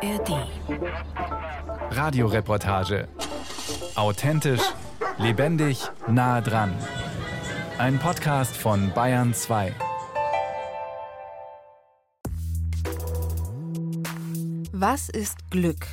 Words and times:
ARD. 0.00 0.46
Radioreportage. 1.90 3.08
Authentisch, 3.96 4.62
lebendig, 5.18 5.90
nah 6.06 6.40
dran. 6.40 6.72
Ein 7.78 7.98
Podcast 7.98 8.56
von 8.56 8.92
Bayern 8.94 9.34
2. 9.34 9.74
Was 14.72 15.08
ist 15.08 15.50
Glück? 15.50 15.88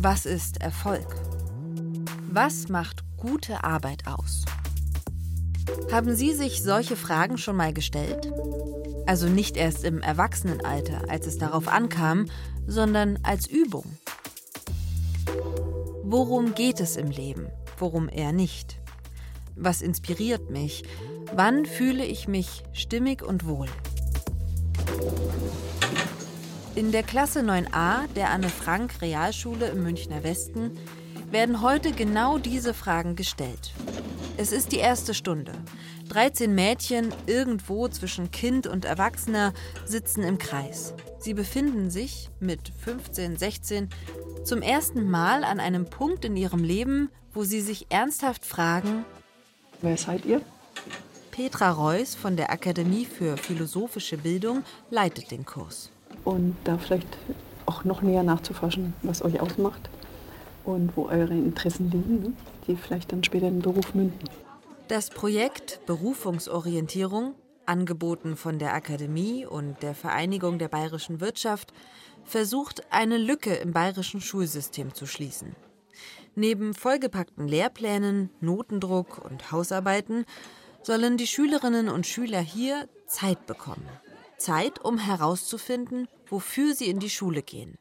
Was 0.00 0.24
ist 0.24 0.62
Erfolg? 0.62 1.14
Was 2.30 2.68
macht 2.68 3.04
gute 3.18 3.62
Arbeit 3.64 4.06
aus? 4.06 4.46
Haben 5.92 6.14
Sie 6.14 6.32
sich 6.32 6.62
solche 6.62 6.96
Fragen 6.96 7.38
schon 7.38 7.56
mal 7.56 7.72
gestellt? 7.72 8.32
Also 9.06 9.28
nicht 9.28 9.56
erst 9.56 9.84
im 9.84 10.02
Erwachsenenalter, 10.02 11.02
als 11.08 11.26
es 11.26 11.38
darauf 11.38 11.68
ankam, 11.68 12.26
sondern 12.66 13.18
als 13.22 13.46
Übung. 13.46 13.84
Worum 16.02 16.54
geht 16.54 16.80
es 16.80 16.96
im 16.96 17.10
Leben? 17.10 17.46
Worum 17.78 18.08
eher 18.08 18.32
nicht? 18.32 18.78
Was 19.56 19.82
inspiriert 19.82 20.50
mich? 20.50 20.84
Wann 21.34 21.66
fühle 21.66 22.04
ich 22.04 22.28
mich 22.28 22.62
stimmig 22.72 23.22
und 23.22 23.46
wohl? 23.46 23.68
In 26.74 26.92
der 26.92 27.02
Klasse 27.02 27.40
9a 27.40 28.06
der 28.14 28.30
Anne 28.30 28.48
Frank 28.48 29.02
Realschule 29.02 29.68
im 29.68 29.82
Münchner 29.82 30.22
Westen 30.22 30.78
werden 31.30 31.62
heute 31.62 31.92
genau 31.92 32.38
diese 32.38 32.74
Fragen 32.74 33.16
gestellt. 33.16 33.72
Es 34.40 34.52
ist 34.52 34.72
die 34.72 34.78
erste 34.78 35.12
Stunde. 35.12 35.52
13 36.08 36.54
Mädchen, 36.54 37.12
irgendwo 37.26 37.88
zwischen 37.88 38.30
Kind 38.30 38.66
und 38.66 38.86
Erwachsener, 38.86 39.52
sitzen 39.84 40.22
im 40.22 40.38
Kreis. 40.38 40.94
Sie 41.18 41.34
befinden 41.34 41.90
sich 41.90 42.30
mit 42.40 42.72
15, 42.82 43.36
16 43.36 43.90
zum 44.42 44.62
ersten 44.62 45.10
Mal 45.10 45.44
an 45.44 45.60
einem 45.60 45.84
Punkt 45.84 46.24
in 46.24 46.38
ihrem 46.38 46.64
Leben, 46.64 47.10
wo 47.34 47.44
sie 47.44 47.60
sich 47.60 47.88
ernsthaft 47.90 48.46
fragen: 48.46 49.04
Wer 49.82 49.98
seid 49.98 50.24
ihr? 50.24 50.40
Petra 51.32 51.70
Reuss 51.72 52.14
von 52.14 52.38
der 52.38 52.50
Akademie 52.50 53.04
für 53.04 53.36
philosophische 53.36 54.16
Bildung 54.16 54.62
leitet 54.88 55.32
den 55.32 55.44
Kurs. 55.44 55.90
Und 56.24 56.56
da 56.64 56.78
vielleicht 56.78 57.18
auch 57.66 57.84
noch 57.84 58.00
näher 58.00 58.22
nachzuforschen, 58.22 58.94
was 59.02 59.22
euch 59.22 59.38
ausmacht 59.38 59.90
und 60.64 60.96
wo 60.96 61.06
eure 61.06 61.34
Interessen 61.34 61.90
liegen, 61.90 62.22
ne? 62.22 62.32
die 62.66 62.76
vielleicht 62.76 63.12
dann 63.12 63.24
später 63.24 63.48
in 63.48 63.56
den 63.56 63.62
Beruf 63.62 63.94
münden. 63.94 64.28
Das 64.88 65.10
Projekt 65.10 65.80
Berufungsorientierung, 65.86 67.34
angeboten 67.66 68.36
von 68.36 68.58
der 68.58 68.74
Akademie 68.74 69.46
und 69.46 69.82
der 69.82 69.94
Vereinigung 69.94 70.58
der 70.58 70.68
bayerischen 70.68 71.20
Wirtschaft, 71.20 71.72
versucht, 72.24 72.82
eine 72.90 73.16
Lücke 73.16 73.54
im 73.54 73.72
bayerischen 73.72 74.20
Schulsystem 74.20 74.94
zu 74.94 75.06
schließen. 75.06 75.54
Neben 76.34 76.74
vollgepackten 76.74 77.48
Lehrplänen, 77.48 78.30
Notendruck 78.40 79.24
und 79.24 79.52
Hausarbeiten 79.52 80.24
sollen 80.82 81.16
die 81.16 81.26
Schülerinnen 81.26 81.88
und 81.88 82.06
Schüler 82.06 82.40
hier 82.40 82.88
Zeit 83.06 83.46
bekommen. 83.46 83.88
Zeit, 84.38 84.82
um 84.84 84.98
herauszufinden, 84.98 86.08
wofür 86.26 86.74
sie 86.74 86.88
in 86.88 86.98
die 86.98 87.10
Schule 87.10 87.42
gehen. 87.42 87.76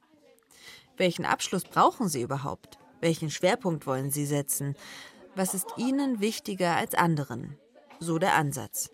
Welchen 0.99 1.25
Abschluss 1.25 1.63
brauchen 1.63 2.09
Sie 2.09 2.21
überhaupt? 2.21 2.77
Welchen 2.99 3.31
Schwerpunkt 3.31 3.87
wollen 3.87 4.11
Sie 4.11 4.25
setzen? 4.25 4.75
Was 5.33 5.53
ist 5.53 5.65
Ihnen 5.77 6.19
wichtiger 6.19 6.75
als 6.75 6.93
anderen? 6.93 7.57
So 8.01 8.19
der 8.19 8.33
Ansatz. 8.33 8.91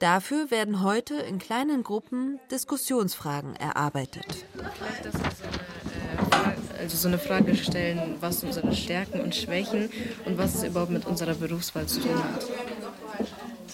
Dafür 0.00 0.50
werden 0.50 0.82
heute 0.82 1.14
in 1.14 1.38
kleinen 1.38 1.82
Gruppen 1.82 2.40
Diskussionsfragen 2.50 3.56
erarbeitet. 3.56 4.44
Vielleicht, 4.52 5.06
dass 5.06 5.14
wir 5.14 5.30
so 5.30 5.44
eine, 5.44 6.52
äh, 6.76 6.78
also 6.80 6.96
so 6.98 7.08
eine 7.08 7.18
Frage 7.18 7.56
stellen, 7.56 8.16
was 8.20 8.44
unsere 8.44 8.74
Stärken 8.74 9.22
und 9.22 9.34
Schwächen 9.34 9.88
und 10.26 10.36
was 10.36 10.56
es 10.56 10.64
überhaupt 10.64 10.92
mit 10.92 11.06
unserer 11.06 11.34
Berufswahl 11.34 11.86
zu 11.86 12.00
tun 12.00 12.22
hat. 12.22 12.46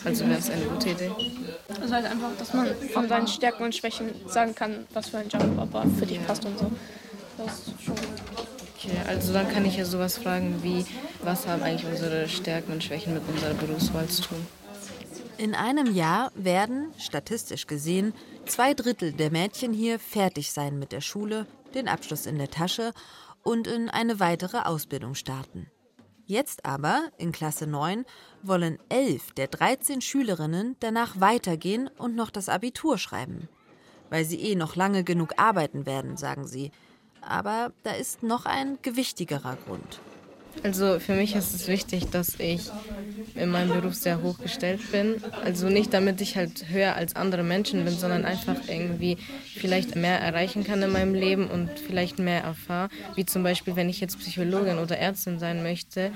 Also 0.04 0.24
wäre 0.24 0.38
es 0.38 0.48
eine 0.50 0.66
gute 0.66 0.90
Idee. 0.90 1.10
Also 1.80 1.94
halt 1.94 2.06
einfach, 2.06 2.30
dass 2.38 2.54
man 2.54 2.68
von 2.92 3.08
seinen 3.08 3.26
Stärken 3.26 3.64
und 3.64 3.74
Schwächen 3.74 4.12
sagen 4.28 4.54
kann, 4.54 4.86
was 4.92 5.08
für 5.08 5.18
ein 5.18 5.28
Job 5.28 5.42
aber 5.56 5.84
für 5.98 6.06
dich 6.06 6.24
passt 6.24 6.44
und 6.44 6.56
so. 6.56 6.70
Das 7.44 7.72
schon. 7.84 7.94
Okay, 8.76 8.96
also 9.06 9.32
dann 9.32 9.48
kann 9.48 9.64
ich 9.64 9.76
ja 9.76 9.84
sowas 9.84 10.18
fragen 10.18 10.62
wie, 10.62 10.84
was 11.22 11.46
haben 11.46 11.62
eigentlich 11.62 11.90
unsere 11.90 12.28
Stärken 12.28 12.72
und 12.72 12.84
Schwächen 12.84 13.14
mit 13.14 13.22
unserer 13.28 13.54
Berufswahl 13.54 14.08
zu 14.08 14.22
tun? 14.22 14.46
In 15.38 15.54
einem 15.54 15.94
Jahr 15.94 16.32
werden, 16.34 16.92
statistisch 16.98 17.66
gesehen, 17.66 18.12
zwei 18.46 18.74
Drittel 18.74 19.12
der 19.12 19.30
Mädchen 19.30 19.72
hier 19.72 19.98
fertig 19.98 20.52
sein 20.52 20.78
mit 20.78 20.92
der 20.92 21.00
Schule, 21.00 21.46
den 21.74 21.88
Abschluss 21.88 22.26
in 22.26 22.36
der 22.36 22.50
Tasche 22.50 22.92
und 23.42 23.66
in 23.66 23.88
eine 23.88 24.20
weitere 24.20 24.58
Ausbildung 24.58 25.14
starten. 25.14 25.70
Jetzt 26.26 26.64
aber, 26.64 27.08
in 27.16 27.32
Klasse 27.32 27.66
9, 27.66 28.04
wollen 28.42 28.78
elf 28.88 29.32
der 29.32 29.48
13 29.48 30.00
Schülerinnen 30.00 30.76
danach 30.80 31.20
weitergehen 31.20 31.88
und 31.98 32.14
noch 32.14 32.30
das 32.30 32.48
Abitur 32.48 32.98
schreiben. 32.98 33.48
Weil 34.10 34.24
sie 34.24 34.40
eh 34.40 34.54
noch 34.54 34.76
lange 34.76 35.04
genug 35.04 35.34
arbeiten 35.38 35.86
werden, 35.86 36.16
sagen 36.16 36.46
sie. 36.46 36.70
Aber 37.22 37.72
da 37.82 37.92
ist 37.92 38.22
noch 38.22 38.46
ein 38.46 38.78
gewichtigerer 38.82 39.56
Grund. 39.66 40.00
Also 40.62 40.98
für 41.00 41.14
mich 41.14 41.34
ist 41.34 41.54
es 41.54 41.68
wichtig, 41.68 42.10
dass 42.10 42.38
ich 42.38 42.70
in 43.34 43.48
meinem 43.50 43.72
Beruf 43.72 43.94
sehr 43.94 44.20
hochgestellt 44.20 44.90
bin. 44.90 45.16
Also 45.42 45.68
nicht 45.68 45.94
damit 45.94 46.20
ich 46.20 46.36
halt 46.36 46.66
höher 46.68 46.96
als 46.96 47.16
andere 47.16 47.42
Menschen 47.42 47.84
bin, 47.84 47.96
sondern 47.96 48.24
einfach 48.24 48.56
irgendwie 48.68 49.16
vielleicht 49.54 49.96
mehr 49.96 50.20
erreichen 50.20 50.64
kann 50.64 50.82
in 50.82 50.90
meinem 50.90 51.14
Leben 51.14 51.48
und 51.48 51.78
vielleicht 51.78 52.18
mehr 52.18 52.42
erfahre. 52.42 52.90
Wie 53.14 53.24
zum 53.24 53.42
Beispiel, 53.42 53.76
wenn 53.76 53.88
ich 53.88 54.00
jetzt 54.00 54.18
Psychologin 54.18 54.78
oder 54.78 54.98
Ärztin 54.98 55.38
sein 55.38 55.62
möchte, 55.62 56.12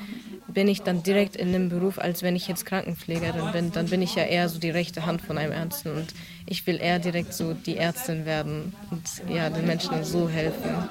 bin 0.47 0.69
ich 0.69 0.83
dann 0.83 1.03
direkt 1.03 1.37
in 1.37 1.53
dem 1.53 1.69
Beruf, 1.71 1.99
als 1.99 2.23
wenn 2.23 2.37
ich 2.37 2.47
jetzt 2.49 2.67
Krankenpflegerin 2.67 3.53
bin. 3.53 3.73
Dann 3.73 3.89
bin 3.89 4.03
ich 4.03 4.15
ja 4.15 4.25
eher 4.25 4.49
so 4.49 4.59
die 4.59 4.71
rechte 4.71 5.07
Hand 5.07 5.23
von 5.23 5.39
einem 5.39 5.53
Ärzten 5.53 5.93
und 5.93 6.13
ich 6.47 6.67
will 6.67 6.79
eher 6.81 6.99
direkt 6.99 7.33
so 7.33 7.55
die 7.55 7.79
Ärztin 7.79 8.27
werden 8.27 8.75
und 8.91 9.03
ja, 9.33 9.49
den 9.49 9.67
Menschen 9.67 10.05
so 10.05 10.29
helfen. 10.29 10.89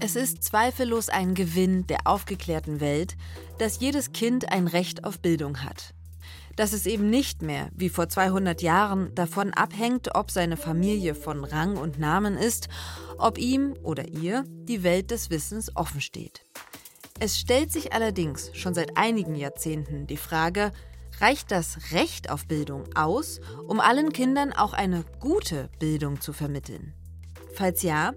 Es 0.00 0.14
ist 0.14 0.44
zweifellos 0.44 1.08
ein 1.08 1.34
Gewinn 1.34 1.86
der 1.88 2.06
aufgeklärten 2.06 2.80
Welt, 2.80 3.16
dass 3.58 3.80
jedes 3.80 4.12
Kind 4.12 4.52
ein 4.52 4.68
Recht 4.68 5.02
auf 5.04 5.18
Bildung 5.18 5.64
hat. 5.64 5.92
Dass 6.54 6.72
es 6.72 6.86
eben 6.86 7.10
nicht 7.10 7.42
mehr, 7.42 7.68
wie 7.74 7.88
vor 7.88 8.08
200 8.08 8.62
Jahren, 8.62 9.12
davon 9.16 9.52
abhängt, 9.52 10.14
ob 10.14 10.30
seine 10.30 10.56
Familie 10.56 11.16
von 11.16 11.44
Rang 11.44 11.76
und 11.76 11.98
Namen 11.98 12.36
ist, 12.36 12.68
ob 13.18 13.38
ihm 13.38 13.74
oder 13.82 14.06
ihr 14.08 14.44
die 14.46 14.84
Welt 14.84 15.10
des 15.10 15.30
Wissens 15.30 15.74
offen 15.74 16.00
steht. 16.00 16.44
Es 17.18 17.36
stellt 17.36 17.72
sich 17.72 17.92
allerdings 17.92 18.52
schon 18.54 18.74
seit 18.74 18.96
einigen 18.96 19.34
Jahrzehnten 19.34 20.06
die 20.06 20.16
Frage, 20.16 20.70
reicht 21.20 21.50
das 21.50 21.92
Recht 21.92 22.30
auf 22.30 22.46
Bildung 22.46 22.84
aus, 22.94 23.40
um 23.66 23.80
allen 23.80 24.12
Kindern 24.12 24.52
auch 24.52 24.74
eine 24.74 25.04
gute 25.18 25.68
Bildung 25.80 26.20
zu 26.20 26.32
vermitteln? 26.32 26.94
Falls 27.54 27.82
ja, 27.82 28.12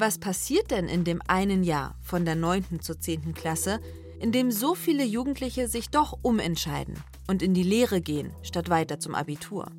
was 0.00 0.18
passiert 0.18 0.70
denn 0.70 0.88
in 0.88 1.04
dem 1.04 1.20
einen 1.26 1.64
Jahr 1.64 1.96
von 2.02 2.24
der 2.24 2.36
9. 2.36 2.80
zur 2.80 3.00
10. 3.00 3.34
Klasse, 3.34 3.80
in 4.20 4.32
dem 4.32 4.50
so 4.50 4.74
viele 4.74 5.04
Jugendliche 5.04 5.68
sich 5.68 5.90
doch 5.90 6.18
umentscheiden 6.22 6.94
und 7.26 7.42
in 7.42 7.54
die 7.54 7.62
Lehre 7.62 8.00
gehen, 8.00 8.32
statt 8.42 8.68
weiter 8.68 9.00
zum 9.00 9.14
Abitur? 9.14 9.70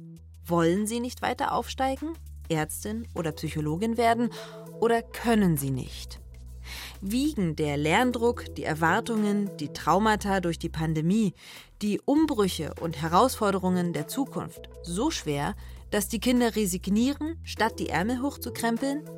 Wollen 0.46 0.88
sie 0.88 1.00
nicht 1.00 1.22
weiter 1.22 1.54
aufsteigen, 1.54 2.14
Ärztin 2.50 3.08
oder 3.16 3.32
Psychologin 3.32 3.98
werden 3.98 4.30
oder 4.80 5.02
können 5.02 5.58
sie 5.58 5.72
nicht? 5.72 6.20
Wiegen 7.02 7.56
der 7.56 7.78
Lerndruck, 7.78 8.54
die 8.56 8.64
Erwartungen, 8.64 9.50
die 9.58 9.70
Traumata 9.70 10.42
durch 10.42 10.60
die 10.60 10.70
Pandemie, 10.70 11.34
die 11.82 12.02
Umbrüche 12.04 12.74
und 12.82 13.02
Herausforderungen 13.02 13.94
der 13.94 14.08
Zukunft 14.08 14.70
so 14.84 15.12
schwer, 15.12 15.56
dass 15.92 16.08
die 16.08 16.20
Kinder 16.20 16.56
resignieren, 16.56 17.40
statt 17.44 17.80
die 17.80 17.90
Ärmel 17.90 18.22
hochzukrempeln? 18.22 19.10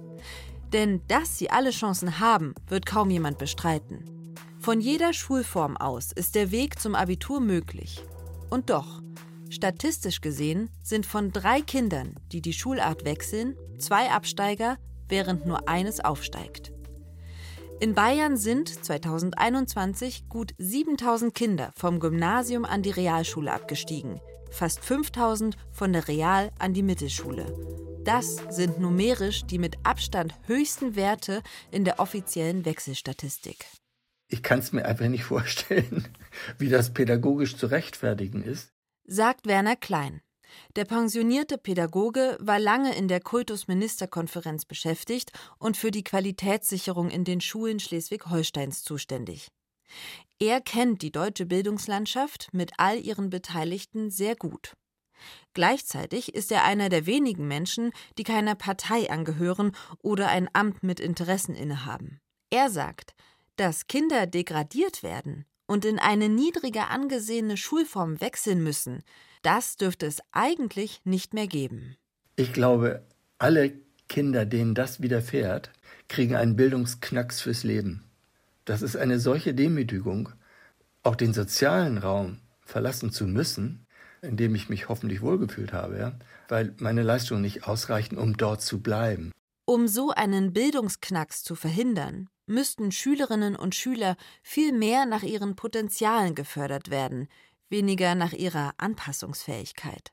Denn 0.73 1.01
dass 1.07 1.37
sie 1.37 1.49
alle 1.49 1.71
Chancen 1.71 2.19
haben, 2.19 2.55
wird 2.67 2.85
kaum 2.85 3.09
jemand 3.09 3.37
bestreiten. 3.37 4.35
Von 4.59 4.79
jeder 4.79 5.11
Schulform 5.11 5.75
aus 5.75 6.11
ist 6.11 6.35
der 6.35 6.51
Weg 6.51 6.79
zum 6.79 6.95
Abitur 6.95 7.39
möglich. 7.39 8.03
Und 8.49 8.69
doch, 8.69 9.01
statistisch 9.49 10.21
gesehen 10.21 10.69
sind 10.83 11.05
von 11.05 11.31
drei 11.31 11.61
Kindern, 11.61 12.15
die 12.31 12.41
die 12.41 12.53
Schulart 12.53 13.05
wechseln, 13.05 13.55
zwei 13.79 14.11
Absteiger, 14.11 14.77
während 15.09 15.45
nur 15.45 15.67
eines 15.67 15.99
aufsteigt. 15.99 16.71
In 17.79 17.95
Bayern 17.95 18.37
sind 18.37 18.69
2021 18.69 20.29
gut 20.29 20.53
7000 20.59 21.33
Kinder 21.33 21.71
vom 21.75 21.99
Gymnasium 21.99 22.63
an 22.63 22.83
die 22.83 22.91
Realschule 22.91 23.51
abgestiegen, 23.51 24.21
fast 24.51 24.85
5000 24.85 25.57
von 25.71 25.91
der 25.91 26.07
Real 26.07 26.51
an 26.59 26.75
die 26.75 26.83
Mittelschule. 26.83 27.80
Das 28.03 28.37
sind 28.49 28.79
numerisch 28.79 29.43
die 29.45 29.59
mit 29.59 29.77
Abstand 29.83 30.33
höchsten 30.47 30.95
Werte 30.95 31.43
in 31.69 31.85
der 31.85 31.99
offiziellen 31.99 32.65
Wechselstatistik. 32.65 33.67
Ich 34.27 34.41
kann 34.41 34.57
es 34.57 34.71
mir 34.71 34.85
einfach 34.85 35.07
nicht 35.07 35.23
vorstellen, 35.23 36.07
wie 36.57 36.69
das 36.69 36.93
pädagogisch 36.93 37.57
zu 37.57 37.67
rechtfertigen 37.67 38.41
ist. 38.41 38.71
Sagt 39.05 39.45
Werner 39.45 39.75
Klein. 39.75 40.21
Der 40.75 40.85
pensionierte 40.85 41.59
Pädagoge 41.59 42.37
war 42.39 42.57
lange 42.57 42.95
in 42.95 43.07
der 43.07 43.19
Kultusministerkonferenz 43.19 44.65
beschäftigt 44.65 45.31
und 45.59 45.77
für 45.77 45.91
die 45.91 46.03
Qualitätssicherung 46.03 47.11
in 47.11 47.23
den 47.23 47.39
Schulen 47.39 47.79
Schleswig-Holsteins 47.79 48.83
zuständig. 48.83 49.47
Er 50.39 50.59
kennt 50.59 51.03
die 51.03 51.11
deutsche 51.11 51.45
Bildungslandschaft 51.45 52.49
mit 52.51 52.71
all 52.77 52.97
ihren 52.99 53.29
Beteiligten 53.29 54.09
sehr 54.09 54.35
gut. 54.35 54.73
Gleichzeitig 55.53 56.33
ist 56.33 56.51
er 56.51 56.63
einer 56.63 56.89
der 56.89 57.05
wenigen 57.05 57.47
Menschen, 57.47 57.91
die 58.17 58.23
keiner 58.23 58.55
Partei 58.55 59.09
angehören 59.09 59.71
oder 60.01 60.29
ein 60.29 60.49
Amt 60.53 60.83
mit 60.83 60.99
Interessen 60.99 61.55
innehaben. 61.55 62.19
Er 62.49 62.69
sagt, 62.69 63.13
dass 63.55 63.87
Kinder 63.87 64.27
degradiert 64.27 65.03
werden 65.03 65.45
und 65.67 65.85
in 65.85 65.99
eine 65.99 66.29
niedriger 66.29 66.89
angesehene 66.89 67.57
Schulform 67.57 68.19
wechseln 68.19 68.63
müssen, 68.63 69.03
das 69.41 69.77
dürfte 69.77 70.05
es 70.05 70.19
eigentlich 70.31 71.01
nicht 71.03 71.33
mehr 71.33 71.47
geben. 71.47 71.95
Ich 72.35 72.53
glaube, 72.53 73.03
alle 73.37 73.73
Kinder, 74.07 74.45
denen 74.45 74.75
das 74.75 75.01
widerfährt, 75.01 75.71
kriegen 76.07 76.35
einen 76.35 76.55
Bildungsknacks 76.55 77.41
fürs 77.41 77.63
Leben. 77.63 78.03
Das 78.65 78.81
ist 78.81 78.97
eine 78.97 79.19
solche 79.19 79.53
Demütigung, 79.53 80.29
auch 81.03 81.15
den 81.15 81.33
sozialen 81.33 81.97
Raum 81.97 82.39
verlassen 82.61 83.11
zu 83.11 83.25
müssen, 83.25 83.85
in 84.21 84.37
dem 84.37 84.55
ich 84.55 84.69
mich 84.69 84.89
hoffentlich 84.89 85.21
wohlgefühlt 85.21 85.73
habe, 85.73 85.97
ja, 85.97 86.13
weil 86.47 86.75
meine 86.79 87.03
Leistungen 87.03 87.41
nicht 87.41 87.67
ausreichen, 87.67 88.17
um 88.17 88.37
dort 88.37 88.61
zu 88.61 88.81
bleiben. 88.81 89.31
Um 89.65 89.87
so 89.87 90.11
einen 90.11 90.53
Bildungsknacks 90.53 91.43
zu 91.43 91.55
verhindern, 91.55 92.27
müssten 92.45 92.91
Schülerinnen 92.91 93.55
und 93.55 93.75
Schüler 93.75 94.17
viel 94.43 94.73
mehr 94.73 95.05
nach 95.05 95.23
ihren 95.23 95.55
Potenzialen 95.55 96.35
gefördert 96.35 96.89
werden, 96.89 97.27
weniger 97.69 98.15
nach 98.15 98.33
ihrer 98.33 98.73
Anpassungsfähigkeit. 98.77 100.11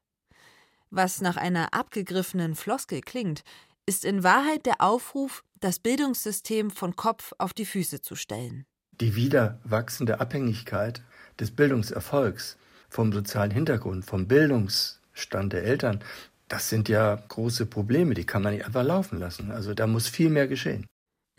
Was 0.91 1.21
nach 1.21 1.37
einer 1.37 1.75
abgegriffenen 1.75 2.55
Floskel 2.55 3.01
klingt, 3.01 3.43
ist 3.85 4.05
in 4.05 4.23
Wahrheit 4.23 4.65
der 4.65 4.81
Aufruf, 4.81 5.45
das 5.61 5.79
Bildungssystem 5.79 6.71
von 6.71 6.95
Kopf 6.95 7.33
auf 7.39 7.53
die 7.53 7.67
Füße 7.67 8.01
zu 8.01 8.15
stellen. 8.15 8.65
Die 8.93 9.17
wieder 9.17 9.61
wachsende 9.65 10.21
Abhängigkeit 10.21 11.03
des 11.39 11.51
Bildungserfolgs 11.51 12.59
vom 12.89 13.13
sozialen 13.13 13.51
Hintergrund, 13.51 14.05
vom 14.05 14.27
Bildungsstand 14.27 15.53
der 15.53 15.65
Eltern, 15.65 16.01
das 16.49 16.71
sind 16.71 16.89
ja 16.89 17.15
große 17.15 17.67
Probleme, 17.67 18.15
die 18.15 18.25
kann 18.25 18.43
man 18.43 18.55
nicht 18.55 18.65
einfach 18.65 18.85
laufen 18.85 19.19
lassen. 19.19 19.51
Also 19.51 19.75
da 19.75 19.87
muss 19.87 20.09
viel 20.09 20.31
mehr 20.31 20.49
geschehen. 20.49 20.87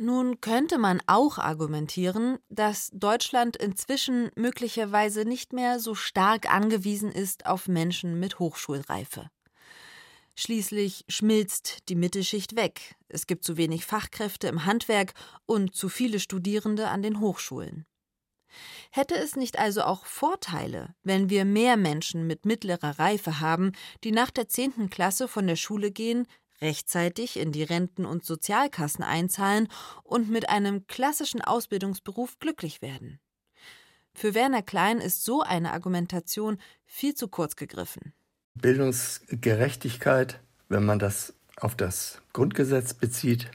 Nun 0.01 0.39
könnte 0.39 0.77
man 0.77 1.01
auch 1.07 1.39
argumentieren, 1.39 2.37
dass 2.47 2.89
Deutschland 2.93 3.57
inzwischen 3.57 4.29
möglicherweise 4.35 5.25
nicht 5.25 5.51
mehr 5.51 5.79
so 5.79 5.93
stark 5.93 6.49
angewiesen 6.49 7.11
ist 7.11 7.45
auf 7.45 7.67
Menschen 7.67 8.17
mit 8.17 8.39
Hochschulreife. 8.39 9.29
Schließlich 10.37 11.03
schmilzt 11.09 11.89
die 11.89 11.95
Mittelschicht 11.95 12.55
weg, 12.55 12.95
es 13.09 13.27
gibt 13.27 13.43
zu 13.43 13.57
wenig 13.57 13.85
Fachkräfte 13.85 14.47
im 14.47 14.65
Handwerk 14.65 15.13
und 15.45 15.75
zu 15.75 15.89
viele 15.89 16.21
Studierende 16.21 16.87
an 16.87 17.01
den 17.01 17.19
Hochschulen. 17.19 17.85
Hätte 18.91 19.15
es 19.15 19.35
nicht 19.35 19.59
also 19.59 19.83
auch 19.83 20.05
Vorteile, 20.05 20.95
wenn 21.03 21.29
wir 21.29 21.45
mehr 21.45 21.77
Menschen 21.77 22.27
mit 22.27 22.45
mittlerer 22.45 22.99
Reife 22.99 23.39
haben, 23.39 23.73
die 24.03 24.11
nach 24.11 24.31
der 24.31 24.47
zehnten 24.47 24.89
Klasse 24.89 25.27
von 25.27 25.47
der 25.47 25.55
Schule 25.55 25.91
gehen, 25.91 26.27
rechtzeitig 26.61 27.37
in 27.37 27.51
die 27.51 27.63
Renten- 27.63 28.05
und 28.05 28.25
Sozialkassen 28.25 29.03
einzahlen 29.03 29.67
und 30.03 30.29
mit 30.29 30.49
einem 30.49 30.87
klassischen 30.87 31.41
Ausbildungsberuf 31.41 32.39
glücklich 32.39 32.81
werden. 32.81 33.19
Für 34.13 34.33
Werner 34.33 34.61
Klein 34.61 34.99
ist 34.99 35.23
so 35.23 35.41
eine 35.41 35.71
Argumentation 35.71 36.59
viel 36.85 37.13
zu 37.13 37.27
kurz 37.27 37.55
gegriffen. 37.55 38.13
Bildungsgerechtigkeit, 38.55 40.41
wenn 40.67 40.83
man 40.83 40.99
das 40.99 41.33
auf 41.55 41.75
das 41.75 42.21
Grundgesetz 42.33 42.93
bezieht, 42.93 43.49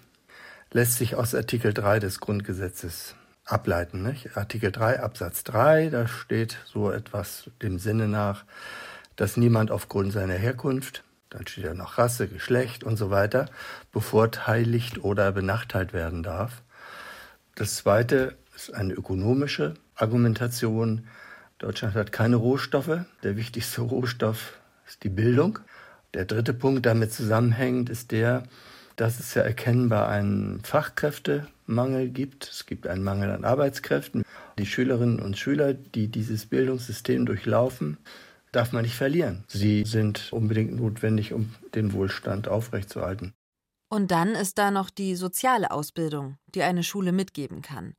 lässt 0.71 0.97
sich 0.97 1.17
aus 1.17 1.35
Artikel 1.35 1.75
3 1.75 2.01
des 2.01 2.21
Grundgesetzes 2.21 3.15
ableiten. 3.45 4.03
Nicht? 4.03 4.37
Artikel 4.37 4.73
3 4.73 5.01
Absatz 5.01 5.45
3, 5.45 5.91
da 5.91 6.09
steht 6.09 6.59
so 6.65 6.91
etwas 6.91 7.51
dem 7.63 7.79
Sinne 7.79 8.09
nach, 8.09 8.45
dass 9.17 9.37
niemand 9.37 9.71
aufgrund 9.71 10.13
seiner 10.13 10.35
Herkunft, 10.35 11.05
dann 11.31 11.47
steht 11.47 11.65
ja 11.65 11.75
noch 11.75 11.99
Rasse, 11.99 12.29
Geschlecht 12.29 12.85
und 12.85 12.97
so 12.97 13.11
weiter, 13.11 13.47
bevorteiligt 13.93 15.03
oder 15.03 15.33
benachteiligt 15.33 15.93
werden 15.93 16.23
darf. 16.23 16.63
Das 17.55 17.77
zweite 17.77 18.37
ist 18.55 18.73
eine 18.73 18.95
ökonomische 18.95 19.75
Argumentation. 19.95 21.07
Deutschland 21.59 21.95
hat 21.95 22.13
keine 22.13 22.37
Rohstoffe. 22.37 23.01
Der 23.23 23.37
wichtigste 23.37 23.81
Rohstoff 23.83 24.59
ist 24.87 25.03
die 25.05 25.09
Bildung. 25.09 25.59
Der 26.15 26.25
dritte 26.25 26.55
Punkt 26.55 26.87
damit 26.87 27.13
zusammenhängend 27.13 27.91
ist 27.91 28.13
der, 28.13 28.45
dass 28.97 29.19
es 29.19 29.35
ja 29.35 29.43
erkennbar 29.43 30.09
einen 30.09 30.63
Fachkräftemangel 31.65 32.09
gibt. 32.11 32.49
Es 32.49 32.67
gibt 32.67 32.87
einen 32.87 33.03
Mangel 33.03 33.31
an 33.31 33.45
Arbeitskräften. 33.45 34.25
Die 34.59 34.67
Schülerinnen 34.67 35.21
und 35.21 35.39
Schüler, 35.39 35.75
die 35.75 36.09
dieses 36.09 36.47
Bildungssystem 36.47 37.27
durchlaufen, 37.27 37.99
darf 38.53 38.73
man 38.73 38.83
nicht 38.83 38.95
verlieren. 38.95 39.45
Sie 39.49 39.85
sind 39.85 40.33
unbedingt 40.33 40.77
notwendig, 40.77 41.33
um 41.33 41.55
den 41.75 41.93
Wohlstand 41.93 42.49
aufrechtzuerhalten. 42.49 43.33
Und 43.89 44.11
dann 44.11 44.31
ist 44.31 44.59
da 44.59 44.71
noch 44.71 44.91
die 44.91 45.15
soziale 45.15 45.71
Ausbildung, 45.71 46.37
die 46.55 46.63
eine 46.63 46.83
Schule 46.83 47.13
mitgeben 47.13 47.63
kann, 47.63 47.95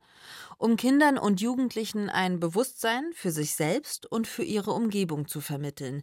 um 0.58 0.76
Kindern 0.76 1.16
und 1.16 1.40
Jugendlichen 1.40 2.10
ein 2.10 2.38
Bewusstsein 2.40 3.10
für 3.14 3.30
sich 3.30 3.54
selbst 3.54 4.10
und 4.10 4.26
für 4.26 4.42
ihre 4.42 4.72
Umgebung 4.72 5.26
zu 5.26 5.40
vermitteln, 5.40 6.02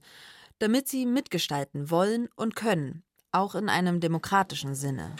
damit 0.60 0.88
sie 0.88 1.06
mitgestalten 1.06 1.92
wollen 1.92 2.30
und 2.36 2.56
können, 2.56 3.04
auch 3.31 3.56
in 3.56 3.69
einem 3.69 4.00
demokratischen 4.00 4.74
Sinne. 4.74 5.12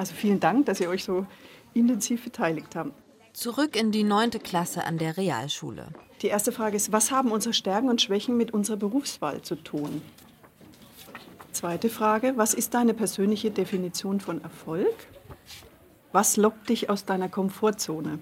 Also 0.00 0.14
vielen 0.14 0.40
Dank, 0.40 0.64
dass 0.64 0.80
ihr 0.80 0.88
euch 0.88 1.04
so 1.04 1.26
intensiv 1.74 2.24
beteiligt 2.24 2.74
habt. 2.74 2.92
Zurück 3.34 3.76
in 3.76 3.92
die 3.92 4.02
neunte 4.02 4.38
Klasse 4.38 4.84
an 4.84 4.96
der 4.96 5.18
Realschule. 5.18 5.88
Die 6.22 6.28
erste 6.28 6.52
Frage 6.52 6.74
ist, 6.74 6.90
was 6.90 7.10
haben 7.10 7.30
unsere 7.30 7.52
Stärken 7.52 7.90
und 7.90 8.00
Schwächen 8.00 8.38
mit 8.38 8.54
unserer 8.54 8.78
Berufswahl 8.78 9.42
zu 9.42 9.56
tun? 9.56 10.00
Zweite 11.52 11.90
Frage, 11.90 12.32
was 12.36 12.54
ist 12.54 12.72
deine 12.72 12.94
persönliche 12.94 13.50
Definition 13.50 14.20
von 14.20 14.42
Erfolg? 14.42 14.94
Was 16.12 16.38
lockt 16.38 16.70
dich 16.70 16.88
aus 16.88 17.04
deiner 17.04 17.28
Komfortzone? 17.28 18.20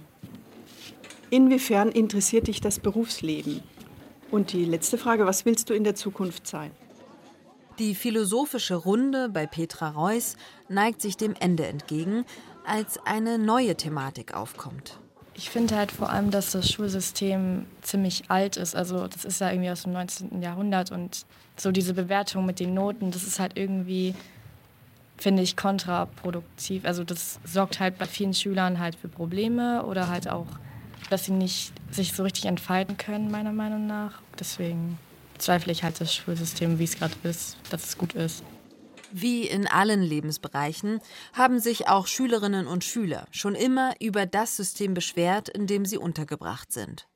Inwiefern 1.31 1.93
interessiert 1.93 2.49
dich 2.49 2.61
das 2.61 2.81
Berufsleben? 2.81 3.63
Und 4.33 4.53
die 4.53 4.65
letzte 4.65 4.99
Frage, 4.99 5.27
was 5.27 5.45
willst 5.45 5.71
du 5.71 5.75
in 5.75 5.85
der 5.85 5.95
Zukunft 5.95 6.49
sein? 6.49 6.73
Die 7.79 7.95
philosophische 7.95 8.75
Runde 8.75 9.29
bei 9.29 9.47
Petra 9.47 9.91
Reuss 9.91 10.37
neigt 10.69 11.01
sich 11.01 11.17
dem 11.17 11.37
Ende 11.39 11.67
entgegen, 11.67 12.25
als 12.67 12.99
eine 13.07 13.39
neue 13.39 13.77
Thematik 13.77 14.35
aufkommt. 14.35 14.99
Ich 15.35 15.51
finde 15.51 15.77
halt 15.77 15.93
vor 15.93 16.11
allem, 16.11 16.33
dass 16.33 16.51
das 16.51 16.69
Schulsystem 16.69 17.67
ziemlich 17.83 18.25
alt 18.29 18.57
ist. 18.57 18.75
Also 18.75 19.07
das 19.07 19.25
ist 19.25 19.41
ja 19.41 19.53
irgendwie 19.53 19.71
aus 19.71 19.83
dem 19.83 19.93
19. 19.93 20.43
Jahrhundert 20.43 20.91
und 20.91 21.25
so 21.57 21.71
diese 21.71 21.95
Bewertung 21.95 22.45
mit 22.45 22.59
den 22.59 22.75
Noten, 22.75 23.13
das 23.13 23.23
ist 23.23 23.39
halt 23.39 23.57
irgendwie, 23.57 24.17
finde 25.17 25.45
ich, 25.45 25.57
kontraproduktiv. 25.57 26.85
Also 26.85 27.05
das 27.05 27.39
sorgt 27.45 27.79
halt 27.79 27.97
bei 27.97 28.07
vielen 28.07 28.35
Schülern 28.35 28.81
halt 28.81 28.97
für 28.97 29.07
Probleme 29.07 29.85
oder 29.85 30.09
halt 30.09 30.29
auch, 30.29 30.49
dass 31.11 31.27
sie 31.27 31.33
nicht 31.33 31.73
sich 31.93 32.13
so 32.13 32.25
richtig 32.25 32.47
entfalten 32.47 32.97
können, 32.97 33.31
meiner 33.31 33.53
Meinung 33.53 33.87
nach. 33.87 34.21
Deswegen 34.41 34.99
zweifle 35.39 35.73
ich 35.73 35.83
halt 35.83 36.01
das 36.01 36.15
Schulsystem, 36.15 36.79
wie 36.79 36.85
es 36.85 36.99
gerade 36.99 37.15
ist, 37.23 37.57
dass 37.71 37.85
es 37.85 37.99
gut 37.99 38.15
ist. 38.15 38.43
Wie 39.11 39.47
in 39.47 39.67
allen 39.67 40.03
Lebensbereichen 40.03 41.01
haben 41.33 41.61
sich 41.61 41.89
auch 41.89 42.07
Schülerinnen 42.07 42.67
und 42.67 42.85
Schüler 42.85 43.27
schon 43.31 43.55
immer 43.55 43.95
über 44.01 44.27
das 44.27 44.57
System 44.57 44.93
beschwert, 44.93 45.49
in 45.49 45.67
dem 45.67 45.87
sie 45.87 45.97
untergebracht 45.97 46.73
sind. 46.73 47.09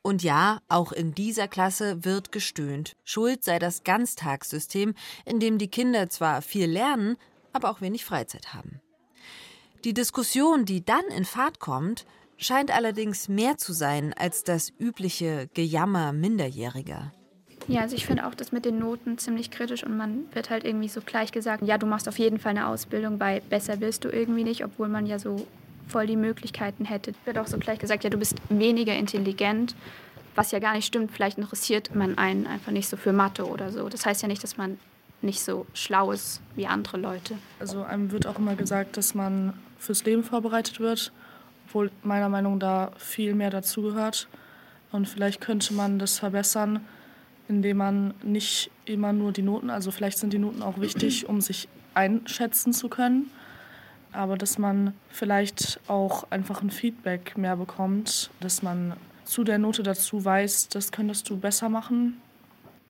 Und 0.00 0.22
ja, 0.22 0.60
auch 0.68 0.92
in 0.92 1.14
dieser 1.14 1.48
Klasse 1.48 2.04
wird 2.04 2.32
gestöhnt. 2.32 2.96
Schuld 3.04 3.44
sei 3.44 3.58
das 3.58 3.84
Ganztagssystem, 3.84 4.94
in 5.24 5.40
dem 5.40 5.58
die 5.58 5.68
Kinder 5.68 6.08
zwar 6.08 6.40
viel 6.40 6.70
lernen, 6.70 7.16
aber 7.52 7.70
auch 7.70 7.80
wenig 7.80 8.04
Freizeit 8.04 8.54
haben. 8.54 8.80
Die 9.84 9.94
Diskussion, 9.94 10.64
die 10.64 10.84
dann 10.84 11.04
in 11.08 11.24
Fahrt 11.24 11.58
kommt, 11.60 12.06
scheint 12.36 12.70
allerdings 12.70 13.28
mehr 13.28 13.56
zu 13.56 13.72
sein 13.72 14.14
als 14.14 14.44
das 14.44 14.72
übliche 14.78 15.48
Gejammer 15.54 16.12
Minderjähriger. 16.12 17.12
Ja, 17.68 17.80
also 17.80 17.96
ich 17.96 18.06
finde 18.06 18.26
auch 18.26 18.34
das 18.34 18.52
mit 18.52 18.64
den 18.64 18.78
Noten 18.78 19.18
ziemlich 19.18 19.50
kritisch 19.50 19.82
und 19.84 19.96
man 19.96 20.24
wird 20.32 20.50
halt 20.50 20.64
irgendwie 20.64 20.88
so 20.88 21.00
gleich 21.00 21.32
gesagt, 21.32 21.64
ja, 21.64 21.78
du 21.78 21.86
machst 21.86 22.08
auf 22.08 22.18
jeden 22.18 22.38
Fall 22.38 22.50
eine 22.50 22.68
Ausbildung, 22.68 23.18
weil 23.18 23.40
besser 23.40 23.80
willst 23.80 24.04
du 24.04 24.08
irgendwie 24.08 24.44
nicht, 24.44 24.64
obwohl 24.64 24.88
man 24.88 25.06
ja 25.06 25.18
so 25.18 25.46
voll 25.88 26.06
die 26.06 26.16
Möglichkeiten 26.16 26.84
hätte. 26.84 27.12
Wird 27.24 27.38
auch 27.38 27.46
so 27.46 27.58
gleich 27.58 27.78
gesagt, 27.78 28.04
ja, 28.04 28.10
du 28.10 28.18
bist 28.18 28.36
weniger 28.48 28.94
intelligent, 28.94 29.74
was 30.34 30.52
ja 30.52 30.58
gar 30.58 30.74
nicht 30.74 30.86
stimmt. 30.86 31.10
Vielleicht 31.10 31.38
interessiert 31.38 31.94
man 31.94 32.18
einen 32.18 32.46
einfach 32.46 32.72
nicht 32.72 32.88
so 32.88 32.96
für 32.96 33.12
Mathe 33.12 33.46
oder 33.46 33.72
so. 33.72 33.88
Das 33.88 34.06
heißt 34.06 34.22
ja 34.22 34.28
nicht, 34.28 34.42
dass 34.42 34.56
man 34.56 34.78
nicht 35.22 35.40
so 35.40 35.66
schlau 35.74 36.12
ist 36.12 36.40
wie 36.54 36.66
andere 36.66 36.98
Leute. 36.98 37.36
Also 37.58 37.82
einem 37.82 38.12
wird 38.12 38.26
auch 38.26 38.38
immer 38.38 38.54
gesagt, 38.54 38.96
dass 38.96 39.14
man 39.14 39.54
fürs 39.78 40.04
Leben 40.04 40.22
vorbereitet 40.22 40.78
wird, 40.78 41.12
obwohl 41.66 41.90
meiner 42.02 42.28
Meinung 42.28 42.58
nach 42.58 42.90
da 42.90 42.92
viel 42.98 43.34
mehr 43.34 43.50
dazugehört. 43.50 44.28
Und 44.92 45.08
vielleicht 45.08 45.40
könnte 45.40 45.74
man 45.74 45.98
das 45.98 46.18
verbessern, 46.18 46.80
indem 47.48 47.76
man 47.78 48.14
nicht 48.22 48.70
immer 48.84 49.12
nur 49.12 49.32
die 49.32 49.42
Noten, 49.42 49.70
also 49.70 49.90
vielleicht 49.90 50.18
sind 50.18 50.32
die 50.32 50.38
Noten 50.38 50.62
auch 50.62 50.80
wichtig, 50.80 51.28
um 51.28 51.40
sich 51.40 51.68
einschätzen 51.94 52.72
zu 52.72 52.88
können, 52.88 53.30
aber 54.12 54.36
dass 54.36 54.58
man 54.58 54.94
vielleicht 55.08 55.80
auch 55.88 56.30
einfach 56.30 56.62
ein 56.62 56.70
Feedback 56.70 57.36
mehr 57.36 57.56
bekommt, 57.56 58.30
dass 58.40 58.62
man 58.62 58.94
zu 59.24 59.44
der 59.44 59.58
Note 59.58 59.82
dazu 59.82 60.24
weiß, 60.24 60.68
das 60.68 60.92
könntest 60.92 61.28
du 61.28 61.36
besser 61.36 61.68
machen. 61.68 62.20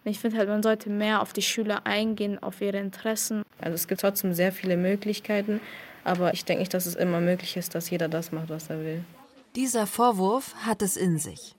Ich 0.04 0.20
finde 0.20 0.38
halt, 0.38 0.48
man 0.48 0.62
sollte 0.62 0.88
mehr 0.88 1.20
auf 1.20 1.32
die 1.32 1.42
Schüler 1.42 1.84
eingehen, 1.84 2.40
auf 2.40 2.60
ihre 2.60 2.78
Interessen. 2.78 3.42
Also 3.60 3.74
es 3.74 3.88
gibt 3.88 4.02
trotzdem 4.02 4.34
sehr 4.34 4.52
viele 4.52 4.76
Möglichkeiten, 4.76 5.60
aber 6.04 6.32
ich 6.32 6.44
denke 6.44 6.60
nicht, 6.60 6.74
dass 6.74 6.86
es 6.86 6.94
immer 6.94 7.20
möglich 7.20 7.56
ist, 7.56 7.74
dass 7.74 7.90
jeder 7.90 8.08
das 8.08 8.30
macht, 8.30 8.48
was 8.50 8.70
er 8.70 8.78
will. 8.80 9.04
Dieser 9.56 9.86
Vorwurf 9.86 10.54
hat 10.64 10.82
es 10.82 10.96
in 10.96 11.18
sich. 11.18 11.56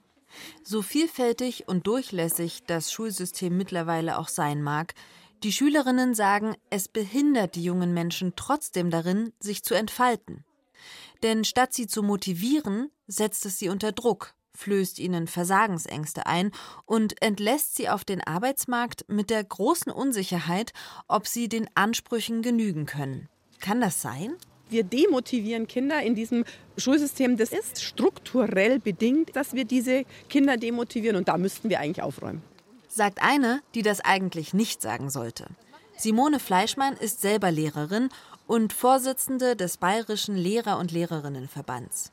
So 0.62 0.82
vielfältig 0.82 1.68
und 1.68 1.86
durchlässig 1.86 2.64
das 2.66 2.92
Schulsystem 2.92 3.56
mittlerweile 3.56 4.18
auch 4.18 4.28
sein 4.28 4.62
mag, 4.62 4.94
die 5.42 5.52
Schülerinnen 5.52 6.14
sagen, 6.14 6.56
es 6.70 6.88
behindert 6.88 7.54
die 7.54 7.62
jungen 7.62 7.94
Menschen 7.94 8.34
trotzdem 8.34 8.90
darin, 8.90 9.32
sich 9.38 9.62
zu 9.62 9.74
entfalten. 9.74 10.44
Denn 11.22 11.44
statt 11.44 11.72
sie 11.72 11.86
zu 11.86 12.02
motivieren, 12.02 12.90
setzt 13.06 13.46
es 13.46 13.58
sie 13.58 13.68
unter 13.68 13.92
Druck, 13.92 14.34
flößt 14.54 14.98
ihnen 14.98 15.28
Versagensängste 15.28 16.26
ein 16.26 16.50
und 16.84 17.22
entlässt 17.22 17.76
sie 17.76 17.88
auf 17.88 18.04
den 18.04 18.20
Arbeitsmarkt 18.20 19.04
mit 19.08 19.30
der 19.30 19.44
großen 19.44 19.92
Unsicherheit, 19.92 20.72
ob 21.06 21.26
sie 21.28 21.48
den 21.48 21.68
Ansprüchen 21.76 22.42
genügen 22.42 22.86
können. 22.86 23.28
Kann 23.60 23.80
das 23.80 24.02
sein? 24.02 24.36
Wir 24.70 24.84
demotivieren 24.84 25.66
Kinder 25.66 26.02
in 26.02 26.14
diesem 26.14 26.44
Schulsystem. 26.76 27.36
Das 27.36 27.52
ist 27.52 27.82
strukturell 27.82 28.78
bedingt, 28.78 29.34
dass 29.34 29.54
wir 29.54 29.64
diese 29.64 30.04
Kinder 30.28 30.56
demotivieren 30.56 31.16
und 31.16 31.28
da 31.28 31.38
müssten 31.38 31.70
wir 31.70 31.80
eigentlich 31.80 32.02
aufräumen 32.02 32.42
sagt 32.88 33.22
eine, 33.22 33.62
die 33.74 33.82
das 33.82 34.00
eigentlich 34.00 34.52
nicht 34.52 34.82
sagen 34.82 35.08
sollte. 35.08 35.46
Simone 35.96 36.38
Fleischmann 36.38 36.96
ist 36.96 37.20
selber 37.20 37.50
Lehrerin 37.50 38.08
und 38.46 38.72
Vorsitzende 38.72 39.56
des 39.56 39.78
Bayerischen 39.78 40.36
Lehrer- 40.36 40.78
und 40.78 40.92
Lehrerinnenverbands. 40.92 42.12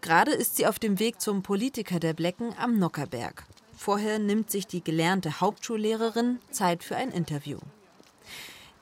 Gerade 0.00 0.32
ist 0.32 0.56
sie 0.56 0.66
auf 0.66 0.78
dem 0.78 0.98
Weg 0.98 1.20
zum 1.20 1.42
Politiker 1.42 2.00
der 2.00 2.14
Blecken 2.14 2.54
am 2.58 2.78
Nockerberg. 2.78 3.44
Vorher 3.76 4.18
nimmt 4.18 4.50
sich 4.50 4.66
die 4.66 4.82
gelernte 4.82 5.40
Hauptschullehrerin 5.40 6.38
Zeit 6.50 6.82
für 6.82 6.96
ein 6.96 7.10
Interview. 7.10 7.58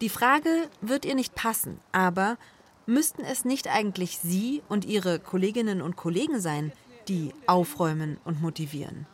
Die 0.01 0.09
Frage 0.09 0.69
wird 0.81 1.05
ihr 1.05 1.15
nicht 1.15 1.35
passen, 1.35 1.81
aber 1.91 2.39
müssten 2.87 3.23
es 3.23 3.45
nicht 3.45 3.69
eigentlich 3.69 4.19
Sie 4.19 4.63
und 4.69 4.85
Ihre 4.85 5.19
Kolleginnen 5.19 5.83
und 5.83 5.97
Kollegen 5.97 6.41
sein, 6.41 6.73
die 7.09 7.33
aufräumen 7.47 8.19
und 8.25 8.41
motivieren? 8.41 9.07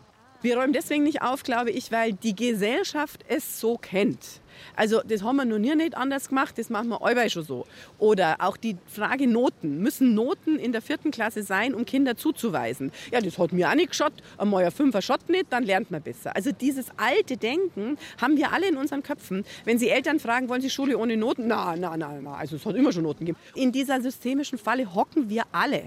Wir 0.42 0.56
räumen 0.56 0.72
deswegen 0.72 1.04
nicht 1.04 1.22
auf, 1.22 1.44
glaube 1.44 1.70
ich, 1.70 1.92
weil 1.92 2.14
die 2.14 2.34
Gesellschaft 2.34 3.24
es 3.28 3.60
so 3.60 3.78
kennt. 3.78 4.18
Also 4.74 5.00
das 5.06 5.22
haben 5.22 5.36
wir 5.36 5.44
noch 5.44 5.58
nie 5.58 5.74
nicht 5.74 5.96
anders 5.96 6.28
gemacht, 6.28 6.58
das 6.58 6.68
machen 6.68 6.88
wir 6.88 7.00
allweil 7.00 7.30
schon 7.30 7.44
so. 7.44 7.64
Oder 7.98 8.36
auch 8.40 8.56
die 8.56 8.76
Frage 8.86 9.28
Noten. 9.28 9.78
Müssen 9.78 10.14
Noten 10.14 10.58
in 10.58 10.72
der 10.72 10.82
vierten 10.82 11.12
Klasse 11.12 11.42
sein, 11.44 11.74
um 11.74 11.84
Kinder 11.84 12.16
zuzuweisen? 12.16 12.90
Ja, 13.12 13.20
das 13.20 13.38
hat 13.38 13.52
mir 13.52 13.70
auch 13.70 13.74
nicht 13.74 13.90
geschaut. 13.90 14.12
Ein 14.36 14.70
Fünfer 14.72 15.00
Schott 15.00 15.28
nicht, 15.28 15.46
dann 15.50 15.62
lernt 15.62 15.90
man 15.90 16.02
besser. 16.02 16.34
Also 16.34 16.50
dieses 16.52 16.86
alte 16.96 17.36
Denken 17.36 17.96
haben 18.20 18.36
wir 18.36 18.52
alle 18.52 18.68
in 18.68 18.76
unseren 18.76 19.02
Köpfen. 19.02 19.44
Wenn 19.64 19.78
Sie 19.78 19.88
Eltern 19.88 20.18
fragen, 20.18 20.48
wollen 20.48 20.60
Sie 20.60 20.70
Schule 20.70 20.98
ohne 20.98 21.16
Noten? 21.16 21.46
Na, 21.46 21.76
na, 21.76 21.96
na, 21.96 22.20
na. 22.20 22.34
Also 22.34 22.56
es 22.56 22.66
hat 22.66 22.74
immer 22.74 22.92
schon 22.92 23.04
Noten 23.04 23.20
gegeben. 23.26 23.38
In 23.54 23.70
dieser 23.70 24.00
systemischen 24.00 24.58
Falle 24.58 24.94
hocken 24.94 25.28
wir 25.28 25.44
alle. 25.52 25.84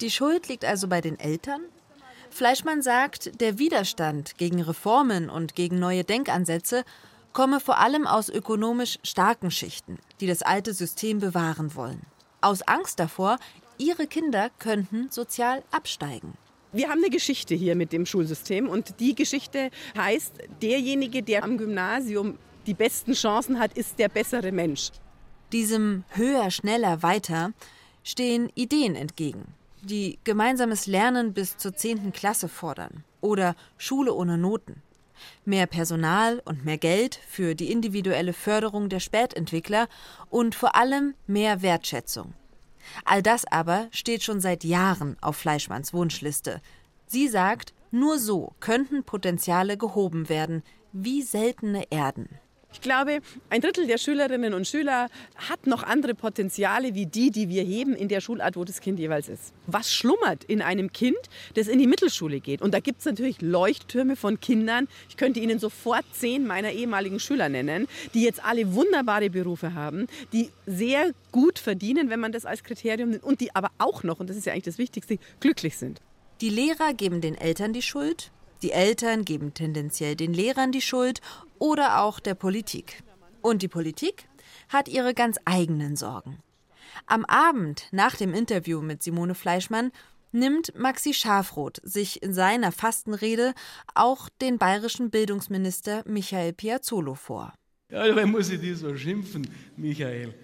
Die 0.00 0.10
Schuld 0.10 0.48
liegt 0.48 0.64
also 0.64 0.88
bei 0.88 1.00
den 1.00 1.18
Eltern? 1.18 1.62
Fleischmann 2.30 2.80
sagt, 2.80 3.40
der 3.40 3.58
Widerstand 3.58 4.38
gegen 4.38 4.62
Reformen 4.62 5.28
und 5.28 5.54
gegen 5.56 5.78
neue 5.78 6.04
Denkansätze 6.04 6.84
komme 7.32 7.60
vor 7.60 7.78
allem 7.78 8.06
aus 8.06 8.28
ökonomisch 8.28 8.98
starken 9.02 9.50
Schichten, 9.50 9.98
die 10.20 10.26
das 10.26 10.42
alte 10.42 10.72
System 10.72 11.18
bewahren 11.18 11.74
wollen. 11.74 12.02
Aus 12.40 12.62
Angst 12.62 12.98
davor, 12.98 13.38
ihre 13.78 14.06
Kinder 14.06 14.50
könnten 14.58 15.10
sozial 15.10 15.62
absteigen. 15.70 16.34
Wir 16.72 16.88
haben 16.88 16.98
eine 16.98 17.10
Geschichte 17.10 17.54
hier 17.54 17.74
mit 17.74 17.92
dem 17.92 18.06
Schulsystem 18.06 18.68
und 18.68 19.00
die 19.00 19.14
Geschichte 19.14 19.70
heißt, 19.96 20.34
derjenige, 20.62 21.22
der 21.22 21.42
am 21.42 21.58
Gymnasium 21.58 22.38
die 22.66 22.74
besten 22.74 23.12
Chancen 23.12 23.58
hat, 23.58 23.76
ist 23.76 23.98
der 23.98 24.08
bessere 24.08 24.52
Mensch. 24.52 24.90
Diesem 25.52 26.04
höher, 26.10 26.50
schneller, 26.52 27.02
weiter 27.02 27.52
stehen 28.04 28.50
Ideen 28.54 28.94
entgegen 28.94 29.54
die 29.82 30.18
gemeinsames 30.24 30.86
Lernen 30.86 31.32
bis 31.32 31.56
zur 31.56 31.74
10. 31.74 32.12
Klasse 32.12 32.48
fordern 32.48 33.04
oder 33.20 33.54
Schule 33.78 34.14
ohne 34.14 34.38
Noten. 34.38 34.82
Mehr 35.44 35.66
Personal 35.66 36.40
und 36.44 36.64
mehr 36.64 36.78
Geld 36.78 37.20
für 37.28 37.54
die 37.54 37.70
individuelle 37.70 38.32
Förderung 38.32 38.88
der 38.88 39.00
Spätentwickler 39.00 39.88
und 40.30 40.54
vor 40.54 40.74
allem 40.74 41.14
mehr 41.26 41.62
Wertschätzung. 41.62 42.34
All 43.04 43.22
das 43.22 43.44
aber 43.46 43.88
steht 43.90 44.22
schon 44.22 44.40
seit 44.40 44.64
Jahren 44.64 45.16
auf 45.20 45.36
Fleischmanns 45.36 45.92
Wunschliste. 45.92 46.60
Sie 47.06 47.28
sagt, 47.28 47.74
nur 47.90 48.18
so 48.18 48.54
könnten 48.60 49.04
Potenziale 49.04 49.76
gehoben 49.76 50.28
werden, 50.28 50.62
wie 50.92 51.22
seltene 51.22 51.84
Erden. 51.90 52.28
Ich 52.72 52.80
glaube, 52.80 53.20
ein 53.50 53.60
Drittel 53.60 53.86
der 53.86 53.98
Schülerinnen 53.98 54.54
und 54.54 54.66
Schüler 54.66 55.08
hat 55.36 55.66
noch 55.66 55.82
andere 55.82 56.14
Potenziale 56.14 56.94
wie 56.94 57.06
die, 57.06 57.30
die 57.30 57.48
wir 57.48 57.62
heben 57.62 57.94
in 57.94 58.08
der 58.08 58.20
Schulart, 58.20 58.56
wo 58.56 58.64
das 58.64 58.80
Kind 58.80 58.98
jeweils 58.98 59.28
ist. 59.28 59.52
Was 59.66 59.92
schlummert 59.92 60.44
in 60.44 60.62
einem 60.62 60.92
Kind, 60.92 61.18
das 61.54 61.66
in 61.66 61.78
die 61.78 61.88
Mittelschule 61.88 62.40
geht? 62.40 62.62
Und 62.62 62.72
da 62.72 62.80
gibt 62.80 63.00
es 63.00 63.04
natürlich 63.06 63.42
Leuchttürme 63.42 64.14
von 64.14 64.40
Kindern. 64.40 64.86
Ich 65.08 65.16
könnte 65.16 65.40
Ihnen 65.40 65.58
sofort 65.58 66.04
zehn 66.12 66.46
meiner 66.46 66.70
ehemaligen 66.70 67.18
Schüler 67.18 67.48
nennen, 67.48 67.88
die 68.14 68.22
jetzt 68.22 68.44
alle 68.44 68.72
wunderbare 68.74 69.30
Berufe 69.30 69.74
haben, 69.74 70.06
die 70.32 70.50
sehr 70.66 71.12
gut 71.32 71.58
verdienen, 71.58 72.08
wenn 72.08 72.20
man 72.20 72.32
das 72.32 72.46
als 72.46 72.62
Kriterium 72.62 73.10
nimmt, 73.10 73.24
und 73.24 73.40
die 73.40 73.54
aber 73.54 73.70
auch 73.78 74.04
noch, 74.04 74.20
und 74.20 74.30
das 74.30 74.36
ist 74.36 74.46
ja 74.46 74.52
eigentlich 74.52 74.64
das 74.64 74.78
Wichtigste, 74.78 75.18
glücklich 75.40 75.76
sind. 75.76 76.00
Die 76.40 76.50
Lehrer 76.50 76.94
geben 76.94 77.20
den 77.20 77.34
Eltern 77.34 77.72
die 77.72 77.82
Schuld, 77.82 78.30
die 78.62 78.72
Eltern 78.72 79.24
geben 79.24 79.54
tendenziell 79.54 80.16
den 80.16 80.34
Lehrern 80.34 80.70
die 80.70 80.82
Schuld 80.82 81.20
oder 81.60 82.00
auch 82.00 82.18
der 82.18 82.34
Politik. 82.34 83.04
Und 83.40 83.62
die 83.62 83.68
Politik 83.68 84.28
hat 84.68 84.88
ihre 84.88 85.14
ganz 85.14 85.38
eigenen 85.44 85.94
Sorgen. 85.94 86.38
Am 87.06 87.24
Abend 87.24 87.84
nach 87.92 88.16
dem 88.16 88.34
Interview 88.34 88.80
mit 88.80 89.04
Simone 89.04 89.36
Fleischmann 89.36 89.92
nimmt 90.32 90.76
Maxi 90.76 91.14
Schafroth 91.14 91.80
sich 91.84 92.22
in 92.22 92.34
seiner 92.34 92.72
Fastenrede 92.72 93.54
auch 93.94 94.28
den 94.40 94.58
bayerischen 94.58 95.10
Bildungsminister 95.10 96.02
Michael 96.06 96.52
Piazzolo 96.52 97.14
vor. 97.14 97.52
Ja, 97.90 98.06
dabei 98.06 98.26
muss 98.26 98.50
ich 98.50 98.60
dich 98.60 98.78
so 98.78 98.96
schimpfen, 98.96 99.48
Michael. 99.76 100.34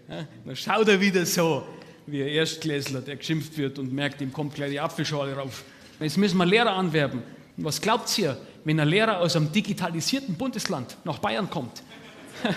Dann 0.45 0.57
schaut 0.57 0.89
er 0.89 1.01
wieder 1.01 1.25
so, 1.25 1.65
wie 2.07 2.23
ein 2.23 2.29
Erstklässler, 2.29 3.01
der 3.01 3.17
geschimpft 3.17 3.57
wird 3.57 3.79
und 3.79 3.93
merkt, 3.93 4.21
ihm 4.21 4.33
kommt 4.33 4.55
gleich 4.55 4.71
die 4.71 4.81
Apfelschale 4.81 5.35
rauf. 5.35 5.65
Jetzt 6.01 6.19
müssen 6.19 6.39
wir 6.39 6.47
Lehrer 6.47 6.73
anwerben. 6.73 7.23
Was 7.57 7.81
glaubt 7.81 8.17
ihr, 8.19 8.37
wenn 8.67 8.81
ein 8.81 8.89
Lehrer 8.89 9.21
aus 9.21 9.37
einem 9.37 9.53
digitalisierten 9.53 10.35
Bundesland 10.35 10.97
nach 11.05 11.21
Bayern 11.21 11.49
kommt? 11.49 11.85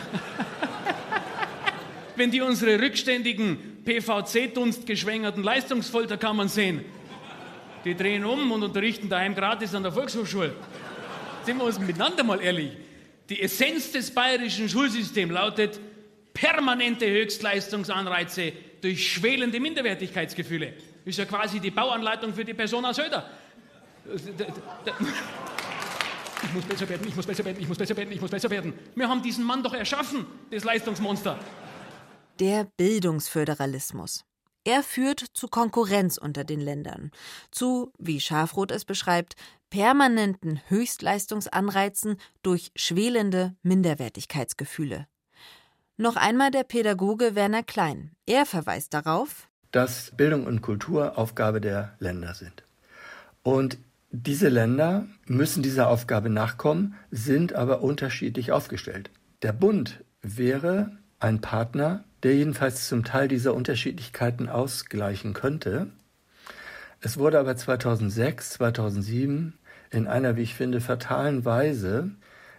wenn 2.16 2.32
die 2.32 2.42
unsere 2.42 2.82
rückständigen, 2.82 3.84
PVC-Dunst-geschwängerten 3.86 5.44
Leistungsfolterkammern 5.44 6.50
sehen, 6.50 6.84
die 7.86 7.94
drehen 7.94 8.26
um 8.26 8.52
und 8.52 8.64
unterrichten 8.64 9.08
daheim 9.08 9.36
gratis 9.36 9.76
an 9.76 9.84
der 9.84 9.92
Volkshochschule. 9.92 10.56
Sind 11.46 11.60
wir 11.60 11.66
uns 11.66 11.80
miteinander 11.80 12.24
mal 12.24 12.42
ehrlich. 12.42 12.72
Die 13.30 13.40
Essenz 13.44 13.92
des 13.92 14.10
bayerischen 14.12 14.68
Schulsystems 14.68 15.32
lautet 15.32 15.80
permanente 16.34 17.08
Höchstleistungsanreize 17.08 18.52
durch 18.82 19.14
schwelende 19.14 19.60
Minderwertigkeitsgefühle. 19.60 20.74
Ist 21.06 21.20
ja 21.20 21.26
quasi 21.26 21.60
die 21.60 21.70
Bauanleitung 21.70 22.34
für 22.34 22.44
die 22.44 22.56
Persona 22.56 22.96
Söder. 22.96 23.30
Ich 26.44 26.54
muss 26.54 26.66
besser 26.66 26.90
werden, 26.90 27.08
ich 27.08 27.16
muss 27.16 27.26
besser 27.26 27.46
werden, 27.46 27.62
ich 27.62 27.68
muss 27.68 27.78
besser 27.78 27.98
werden, 27.98 28.12
ich 28.12 28.22
muss 28.22 28.32
besser 28.32 28.50
werden. 28.50 28.74
Wir 28.96 29.10
haben 29.10 29.22
diesen 29.22 29.44
Mann 29.44 29.64
doch 29.64 29.74
erschaffen, 29.74 30.26
das 30.52 30.64
Leistungsmonster. 30.64 31.38
Der 32.40 32.66
Bildungsföderalismus. 32.78 34.26
Er 34.64 34.84
führt 34.84 35.20
zu 35.20 35.48
Konkurrenz 35.48 36.18
unter 36.18 36.44
den 36.44 36.60
Ländern, 36.60 37.12
zu, 37.52 37.92
wie 37.98 38.20
Schafroth 38.20 38.72
es 38.72 38.86
beschreibt, 38.86 39.36
permanenten 39.70 40.62
Höchstleistungsanreizen 40.68 42.18
durch 42.44 42.72
schwelende 42.76 43.56
Minderwertigkeitsgefühle. 43.64 45.08
Noch 45.98 46.16
einmal 46.16 46.52
der 46.52 46.64
Pädagoge 46.64 47.36
Werner 47.36 47.64
Klein. 47.64 48.16
Er 48.26 48.46
verweist 48.46 48.94
darauf, 48.94 49.50
dass 49.72 50.12
Bildung 50.16 50.46
und 50.46 50.62
Kultur 50.62 51.18
Aufgabe 51.18 51.62
der 51.62 51.96
Länder 52.00 52.34
sind. 52.34 52.64
Und 53.44 53.78
diese 54.12 54.50
Länder 54.50 55.06
müssen 55.28 55.62
dieser 55.62 55.88
Aufgabe 55.88 56.30
nachkommen, 56.30 56.96
sind 57.12 57.54
aber 57.54 57.82
unterschiedlich 57.82 58.52
aufgestellt. 58.52 59.12
Der 59.44 59.54
Bund 59.54 60.04
wäre 60.22 60.92
ein 61.20 61.42
Partner, 61.42 62.04
der 62.24 62.36
jedenfalls 62.36 62.88
zum 62.88 63.04
Teil 63.04 63.28
diese 63.28 63.54
Unterschiedlichkeiten 63.54 64.50
ausgleichen 64.50 65.34
könnte. 65.34 65.88
Es 67.02 67.18
wurde 67.18 67.40
aber 67.40 67.56
2006, 67.56 68.52
2007 68.52 69.54
in 69.92 70.08
einer, 70.08 70.36
wie 70.36 70.42
ich 70.42 70.56
finde, 70.56 70.82
fatalen 70.82 71.46
Weise 71.46 72.12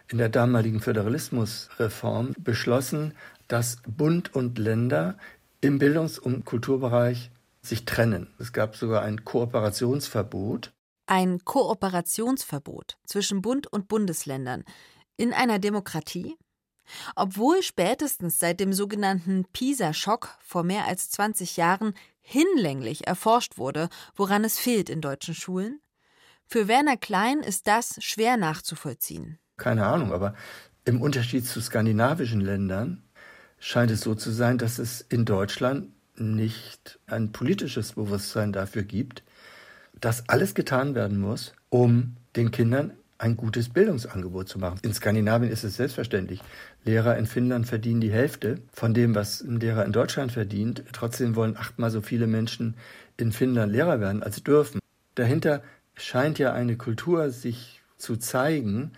in 0.09 0.19
der 0.19 0.29
damaligen 0.29 0.81
Föderalismusreform 0.81 2.35
beschlossen, 2.39 3.15
dass 3.49 3.79
Bund 3.87 4.35
und 4.35 4.59
Länder 4.59 5.17
im 5.61 5.79
Bildungs- 5.79 6.19
und 6.19 6.45
Kulturbereich 6.45 7.31
sich 7.63 7.85
trennen. 7.85 8.29
Es 8.39 8.53
gab 8.53 8.77
sogar 8.77 9.03
ein 9.03 9.25
Kooperationsverbot. 9.25 10.73
Ein 11.11 11.45
Kooperationsverbot 11.45 12.97
zwischen 13.05 13.43
Bund 13.43 13.67
und 13.67 13.89
Bundesländern 13.89 14.63
in 15.17 15.33
einer 15.33 15.59
Demokratie? 15.59 16.37
Obwohl 17.17 17.65
spätestens 17.65 18.39
seit 18.39 18.61
dem 18.61 18.73
sogenannten 18.73 19.45
PISA-Schock 19.53 20.39
vor 20.39 20.63
mehr 20.63 20.87
als 20.87 21.11
20 21.11 21.57
Jahren 21.57 21.95
hinlänglich 22.21 23.09
erforscht 23.09 23.59
wurde, 23.59 23.89
woran 24.15 24.45
es 24.45 24.61
fehlt 24.61 24.89
in 24.89 25.01
deutschen 25.01 25.35
Schulen? 25.35 25.81
Für 26.47 26.69
Werner 26.69 26.97
Klein 26.97 27.41
ist 27.41 27.67
das 27.67 27.97
schwer 27.99 28.37
nachzuvollziehen. 28.37 29.41
Keine 29.57 29.89
Ahnung, 29.89 30.13
aber 30.13 30.37
im 30.85 31.03
Unterschied 31.03 31.45
zu 31.45 31.61
skandinavischen 31.61 32.41
Ländern 32.41 33.03
scheint 33.59 33.91
es 33.91 34.03
so 34.03 34.15
zu 34.15 34.31
sein, 34.31 34.59
dass 34.59 34.79
es 34.79 35.01
in 35.01 35.25
Deutschland 35.25 35.91
nicht 36.15 37.01
ein 37.09 37.33
politisches 37.33 37.95
Bewusstsein 37.95 38.53
dafür 38.53 38.85
gibt, 38.85 39.25
dass 40.01 40.29
alles 40.29 40.55
getan 40.55 40.95
werden 40.95 41.21
muss, 41.21 41.53
um 41.69 42.17
den 42.37 42.51
Kindern 42.51 42.93
ein 43.19 43.37
gutes 43.37 43.69
Bildungsangebot 43.69 44.49
zu 44.49 44.59
machen. 44.59 44.79
In 44.83 44.95
Skandinavien 44.95 45.53
ist 45.53 45.63
es 45.63 45.77
selbstverständlich. 45.77 46.41
Lehrer 46.85 47.19
in 47.19 47.27
Finnland 47.27 47.67
verdienen 47.69 48.01
die 48.01 48.11
Hälfte 48.11 48.63
von 48.73 48.95
dem, 48.95 49.15
was 49.15 49.43
ein 49.43 49.61
Lehrer 49.61 49.85
in 49.85 49.93
Deutschland 49.93 50.33
verdient. 50.33 50.85
Trotzdem 50.93 51.37
wollen 51.37 51.57
achtmal 51.57 51.91
so 51.91 52.01
viele 52.01 52.27
Menschen 52.27 52.77
in 53.19 53.33
Finnland 53.33 53.73
Lehrer 53.73 54.01
werden, 54.01 54.23
als 54.23 54.43
dürfen. 54.43 54.81
Dahinter 55.17 55.63
scheint 55.95 56.39
ja 56.39 56.55
eine 56.55 56.77
Kultur 56.77 57.31
sich 57.31 57.83
zu 57.99 58.17
zeigen, 58.17 58.93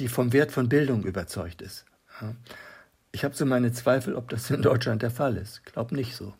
die 0.00 0.08
vom 0.08 0.32
Wert 0.32 0.50
von 0.50 0.68
Bildung 0.68 1.04
überzeugt 1.04 1.62
ist. 1.62 1.84
Ich 3.12 3.22
habe 3.24 3.36
so 3.36 3.46
meine 3.46 3.72
Zweifel, 3.72 4.16
ob 4.16 4.28
das 4.28 4.50
in 4.50 4.62
Deutschland 4.62 5.02
der 5.02 5.12
Fall 5.12 5.36
ist. 5.36 5.64
Glaub 5.64 5.92
nicht 5.92 6.16
so. 6.16 6.34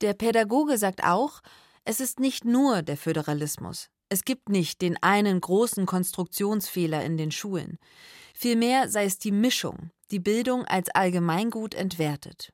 Der 0.00 0.14
Pädagoge 0.14 0.78
sagt 0.78 1.04
auch, 1.04 1.42
es 1.88 2.00
ist 2.00 2.20
nicht 2.20 2.44
nur 2.44 2.82
der 2.82 2.98
Föderalismus. 2.98 3.88
Es 4.10 4.26
gibt 4.26 4.50
nicht 4.50 4.82
den 4.82 5.02
einen 5.02 5.40
großen 5.40 5.86
Konstruktionsfehler 5.86 7.02
in 7.02 7.16
den 7.16 7.30
Schulen. 7.30 7.78
Vielmehr 8.34 8.90
sei 8.90 9.06
es 9.06 9.18
die 9.18 9.32
Mischung, 9.32 9.90
die 10.10 10.18
Bildung 10.18 10.66
als 10.66 10.90
Allgemeingut 10.90 11.74
entwertet. 11.74 12.52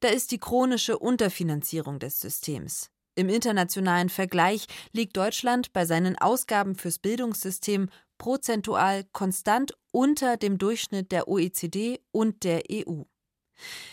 Da 0.00 0.08
ist 0.08 0.32
die 0.32 0.40
chronische 0.40 0.98
Unterfinanzierung 0.98 2.00
des 2.00 2.18
Systems. 2.18 2.90
Im 3.14 3.28
internationalen 3.28 4.08
Vergleich 4.08 4.66
liegt 4.92 5.16
Deutschland 5.16 5.72
bei 5.72 5.86
seinen 5.86 6.18
Ausgaben 6.18 6.74
fürs 6.74 6.98
Bildungssystem 6.98 7.88
prozentual 8.18 9.04
konstant 9.12 9.72
unter 9.92 10.36
dem 10.36 10.58
Durchschnitt 10.58 11.12
der 11.12 11.28
OECD 11.28 12.00
und 12.10 12.42
der 12.42 12.64
EU. 12.72 13.02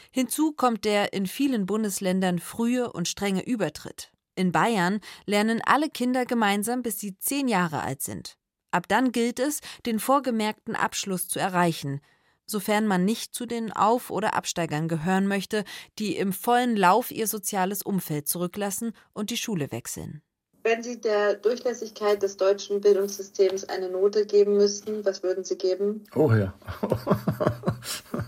Hinzu 0.10 0.53
kommt 0.53 0.86
der 0.86 1.13
in 1.13 1.27
vielen 1.27 1.67
Bundesländern 1.67 2.39
frühe 2.39 2.91
und 2.91 3.07
strenge 3.07 3.45
Übertritt. 3.45 4.12
In 4.36 4.51
Bayern 4.51 5.00
lernen 5.25 5.62
alle 5.65 5.89
Kinder 5.89 6.25
gemeinsam, 6.25 6.82
bis 6.82 7.00
sie 7.00 7.18
zehn 7.18 7.48
Jahre 7.48 7.82
alt 7.82 8.01
sind. 8.01 8.38
Ab 8.72 8.88
dann 8.89 9.13
gilt 9.13 9.39
es, 9.39 9.62
den 9.86 10.00
vorgemerkten 10.00 10.75
Abschluss 10.75 11.30
zu 11.30 11.39
erreichen, 11.39 12.01
sofern 12.46 12.88
man 12.88 13.06
nicht 13.06 13.34
zu 13.34 13.46
den 13.46 13.72
Auf- 13.72 14.12
oder 14.12 14.34
Absteigern 14.34 14.89
gehören 14.89 15.27
möchte, 15.27 15.63
die 15.98 16.18
im 16.18 16.34
vollen 16.34 16.75
Lauf 16.75 17.12
ihr 17.12 17.27
soziales 17.27 17.82
Umfeld 17.82 18.27
zurücklassen 18.27 18.92
und 19.13 19.30
die 19.30 19.38
Schule 19.38 19.72
wechseln. 19.72 20.22
Wenn 20.63 20.82
Sie 20.82 21.00
der 21.00 21.36
Durchlässigkeit 21.36 22.24
des 22.24 22.38
deutschen 22.38 22.82
Bildungssystems 22.82 23.65
eine 23.65 23.88
Note 23.88 24.25
geben 24.25 24.58
müssten, 24.58 25.06
was 25.06 25.22
würden 25.22 25.44
Sie 25.44 25.58
geben? 25.58 26.04
Oh 26.15 26.32
ja. 26.32 26.54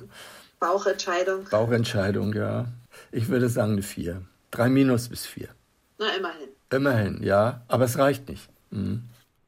Bauchentscheidung. 0.60 1.46
Bauchentscheidung, 1.50 2.34
ja. 2.34 2.68
Ich 3.12 3.28
würde 3.28 3.50
sagen 3.50 3.74
eine 3.74 3.82
4. 3.82 4.22
3 4.52 4.70
minus 4.70 5.10
bis 5.10 5.26
4. 5.26 5.50
Na, 6.00 6.16
immerhin. 6.16 6.50
Immerhin, 6.72 7.24
ja. 7.24 7.62
Aber 7.68 7.86
es 7.86 7.98
reicht 7.98 8.30
nicht. 8.30 8.50
Mhm. 8.70 9.04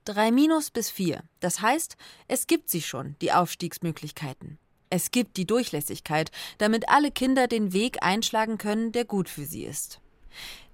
3 0.05 0.31
minus 0.31 0.71
bis 0.71 0.89
4. 0.89 1.21
Das 1.39 1.61
heißt, 1.61 1.95
es 2.27 2.47
gibt 2.47 2.69
sie 2.69 2.81
schon, 2.81 3.15
die 3.21 3.31
Aufstiegsmöglichkeiten. 3.31 4.57
Es 4.89 5.11
gibt 5.11 5.37
die 5.37 5.45
Durchlässigkeit, 5.45 6.31
damit 6.57 6.89
alle 6.89 7.11
Kinder 7.11 7.47
den 7.47 7.73
Weg 7.73 8.01
einschlagen 8.01 8.57
können, 8.57 8.91
der 8.91 9.05
gut 9.05 9.29
für 9.29 9.45
sie 9.45 9.65
ist. 9.65 9.99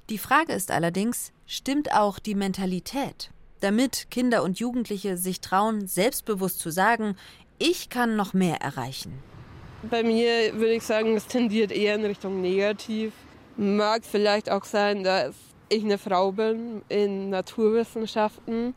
Die 0.10 0.18
Frage 0.18 0.54
ist 0.54 0.72
allerdings, 0.72 1.34
stimmt 1.46 1.92
auch 1.92 2.20
die 2.20 2.36
Mentalität? 2.36 3.32
Damit 3.60 4.08
Kinder 4.12 4.44
und 4.44 4.60
Jugendliche 4.60 5.18
sich 5.18 5.42
trauen, 5.42 5.88
selbstbewusst 5.88 6.60
zu 6.60 6.70
sagen, 6.70 7.18
ich 7.58 7.90
kann 7.90 8.16
noch 8.16 8.34
mehr 8.34 8.62
erreichen. 8.62 9.14
Bei 9.90 10.04
mir 10.04 10.54
würde 10.54 10.76
ich 10.76 10.84
sagen, 10.84 11.16
es 11.18 11.28
tendiert 11.28 11.72
eher 11.72 11.96
in 11.96 12.06
Richtung 12.06 12.42
negativ. 12.42 13.14
Mag 13.58 14.04
vielleicht 14.06 14.50
auch 14.50 14.64
sein, 14.64 15.04
dass 15.04 15.36
ich 15.70 15.84
eine 15.84 15.98
Frau 15.98 16.32
bin 16.32 16.82
in 16.90 17.30
Naturwissenschaften. 17.30 18.74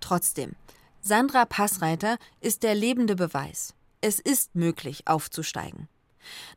Trotzdem, 0.00 0.54
Sandra 1.00 1.44
Passreiter 1.44 2.16
ist 2.40 2.62
der 2.62 2.74
lebende 2.74 3.16
Beweis. 3.16 3.74
Es 4.00 4.18
ist 4.18 4.54
möglich, 4.54 5.02
aufzusteigen. 5.06 5.88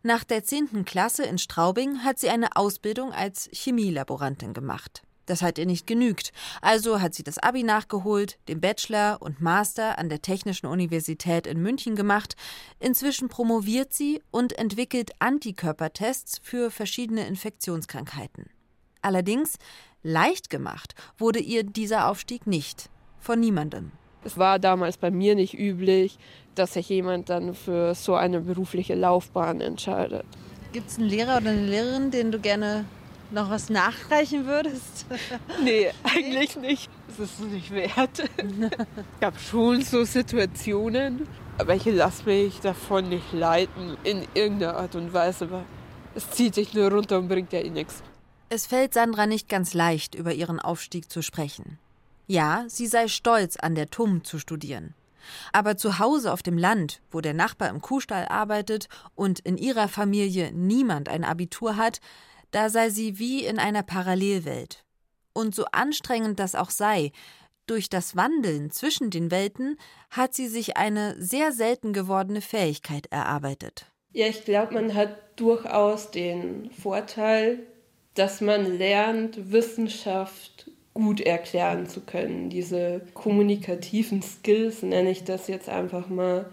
Nach 0.04 0.24
der 0.24 0.44
10. 0.44 0.86
Klasse 0.86 1.24
in 1.24 1.38
Straubing 1.38 2.04
hat 2.04 2.20
sie 2.20 2.30
eine 2.30 2.56
Ausbildung 2.56 3.12
als 3.12 3.50
Chemielaborantin 3.52 4.54
gemacht. 4.54 5.04
Das 5.26 5.42
hat 5.42 5.58
ihr 5.58 5.66
nicht 5.66 5.88
genügt. 5.88 6.32
Also 6.62 7.02
hat 7.02 7.16
sie 7.16 7.24
das 7.24 7.40
Abi 7.40 7.64
nachgeholt, 7.64 8.38
den 8.48 8.62
Bachelor 8.62 9.22
und 9.22 9.42
Master 9.42 9.98
an 9.98 10.10
der 10.10 10.22
Technischen 10.22 10.68
Universität 10.68 11.48
in 11.48 11.62
München 11.62 11.96
gemacht. 11.96 12.36
Inzwischen 12.80 13.28
promoviert 13.28 13.94
sie 13.94 14.22
und 14.32 14.54
entwickelt 14.54 15.12
Antikörpertests 15.20 16.40
für 16.44 16.70
verschiedene 16.70 17.26
Infektionskrankheiten. 17.28 18.50
Allerdings 19.06 19.60
leicht 20.02 20.50
gemacht 20.50 20.96
wurde 21.20 21.38
ihr 21.38 21.64
dieser 21.64 22.10
Aufstieg 22.10 22.48
nicht. 22.48 22.90
Von 23.20 23.40
niemandem. 23.40 23.92
Es 24.24 24.36
war 24.40 24.58
damals 24.58 24.98
bei 24.98 25.12
mir 25.12 25.36
nicht 25.36 25.54
üblich, 25.54 26.18
dass 26.56 26.74
sich 26.74 26.90
jemand 26.90 27.30
dann 27.30 27.54
für 27.54 27.94
so 27.94 28.16
eine 28.16 28.42
berufliche 28.42 28.96
Laufbahn 28.96 29.62
entscheidet. 29.62 30.26
Gibt 30.74 30.90
es 30.90 30.98
einen 30.98 31.08
Lehrer 31.08 31.38
oder 31.38 31.52
eine 31.52 31.68
Lehrerin, 31.68 32.10
den 32.10 32.32
du 32.32 32.40
gerne 32.40 32.86
noch 33.30 33.52
was 33.52 33.70
nachreichen 33.70 34.48
würdest? 34.48 35.06
Nee, 35.64 35.92
eigentlich 36.04 36.56
nicht. 36.56 36.90
Das 37.08 37.20
ist 37.20 37.40
es 37.40 37.46
nicht 37.46 37.72
wert. 37.72 38.24
Ich 39.20 39.26
habe 39.26 39.38
schon 39.38 39.84
so 39.84 40.04
Situationen, 40.04 41.28
aber 41.60 41.76
ich 41.76 41.86
lasse 41.86 42.24
mich 42.26 42.60
davon 42.60 43.10
nicht 43.10 43.34
leiten 43.34 43.98
in 44.04 44.24
irgendeiner 44.34 44.78
Art 44.78 44.96
und 44.96 45.14
Weise. 45.14 45.46
Aber 45.46 45.64
es 46.16 46.28
zieht 46.32 46.56
sich 46.56 46.74
nur 46.74 46.92
runter 46.92 47.20
und 47.20 47.28
bringt 47.28 47.54
ja 47.54 47.60
eh 47.60 47.70
nichts. 47.70 48.02
Es 48.50 48.68
fällt 48.68 48.94
Sandra 48.94 49.26
nicht 49.26 49.50
ganz 49.50 49.74
leicht, 49.74 50.16
über 50.16 50.34
ihren 50.34 50.60
Aufstieg 50.60 51.12
zu 51.12 51.22
sprechen. 51.22 51.80
Ja, 52.28 52.66
sie 52.68 52.88
sei 52.88 53.08
stolz, 53.08 53.58
an 53.58 53.76
der 53.76 53.90
TUM 53.90 54.24
zu 54.24 54.40
studieren. 54.40 54.94
Aber 55.52 55.78
zu 55.78 55.98
Hause 55.98 56.32
auf 56.32 56.44
dem 56.44 56.58
Land, 56.58 57.02
wo 57.12 57.22
der 57.22 57.34
Nachbar 57.34 57.70
im 57.70 57.82
Kuhstall 57.82 58.28
arbeitet 58.28 58.88
und 59.16 59.40
in 59.40 59.58
ihrer 59.58 59.88
Familie 59.88 60.52
niemand 60.52 61.10
ein 61.10 61.24
Abitur 61.24 61.78
hat, 61.78 62.00
da 62.52 62.70
sei 62.70 62.90
sie 62.90 63.18
wie 63.18 63.44
in 63.46 63.58
einer 63.58 63.84
Parallelwelt. 63.84 64.86
Und 65.34 65.56
so 65.56 65.66
anstrengend 65.72 66.40
das 66.40 66.56
auch 66.56 66.70
sei, 66.70 67.12
durch 67.68 67.90
das 67.90 68.16
Wandeln 68.16 68.70
zwischen 68.70 69.10
den 69.10 69.32
Welten 69.32 69.78
hat 70.12 70.36
sie 70.36 70.48
sich 70.48 70.78
eine 70.78 71.16
sehr 71.20 71.52
selten 71.52 71.94
gewordene 71.94 72.42
Fähigkeit 72.42 73.08
erarbeitet. 73.08 73.88
Ja, 74.12 74.28
ich 74.28 74.46
glaube, 74.46 74.76
man 74.76 74.94
hat 74.94 75.40
durchaus 75.40 76.12
den 76.12 76.70
Vorteil, 76.72 77.66
dass 78.16 78.42
man 78.42 78.78
lernt, 78.78 79.52
Wissenschaft 79.52 80.72
gut 80.94 81.20
erklären 81.22 81.88
zu 81.88 82.02
können. 82.02 82.50
Diese 82.50 83.02
kommunikativen 83.14 84.22
Skills 84.22 84.82
nenne 84.82 85.12
ich 85.12 85.24
das 85.26 85.48
jetzt 85.48 85.70
einfach 85.70 86.08
mal. 86.08 86.52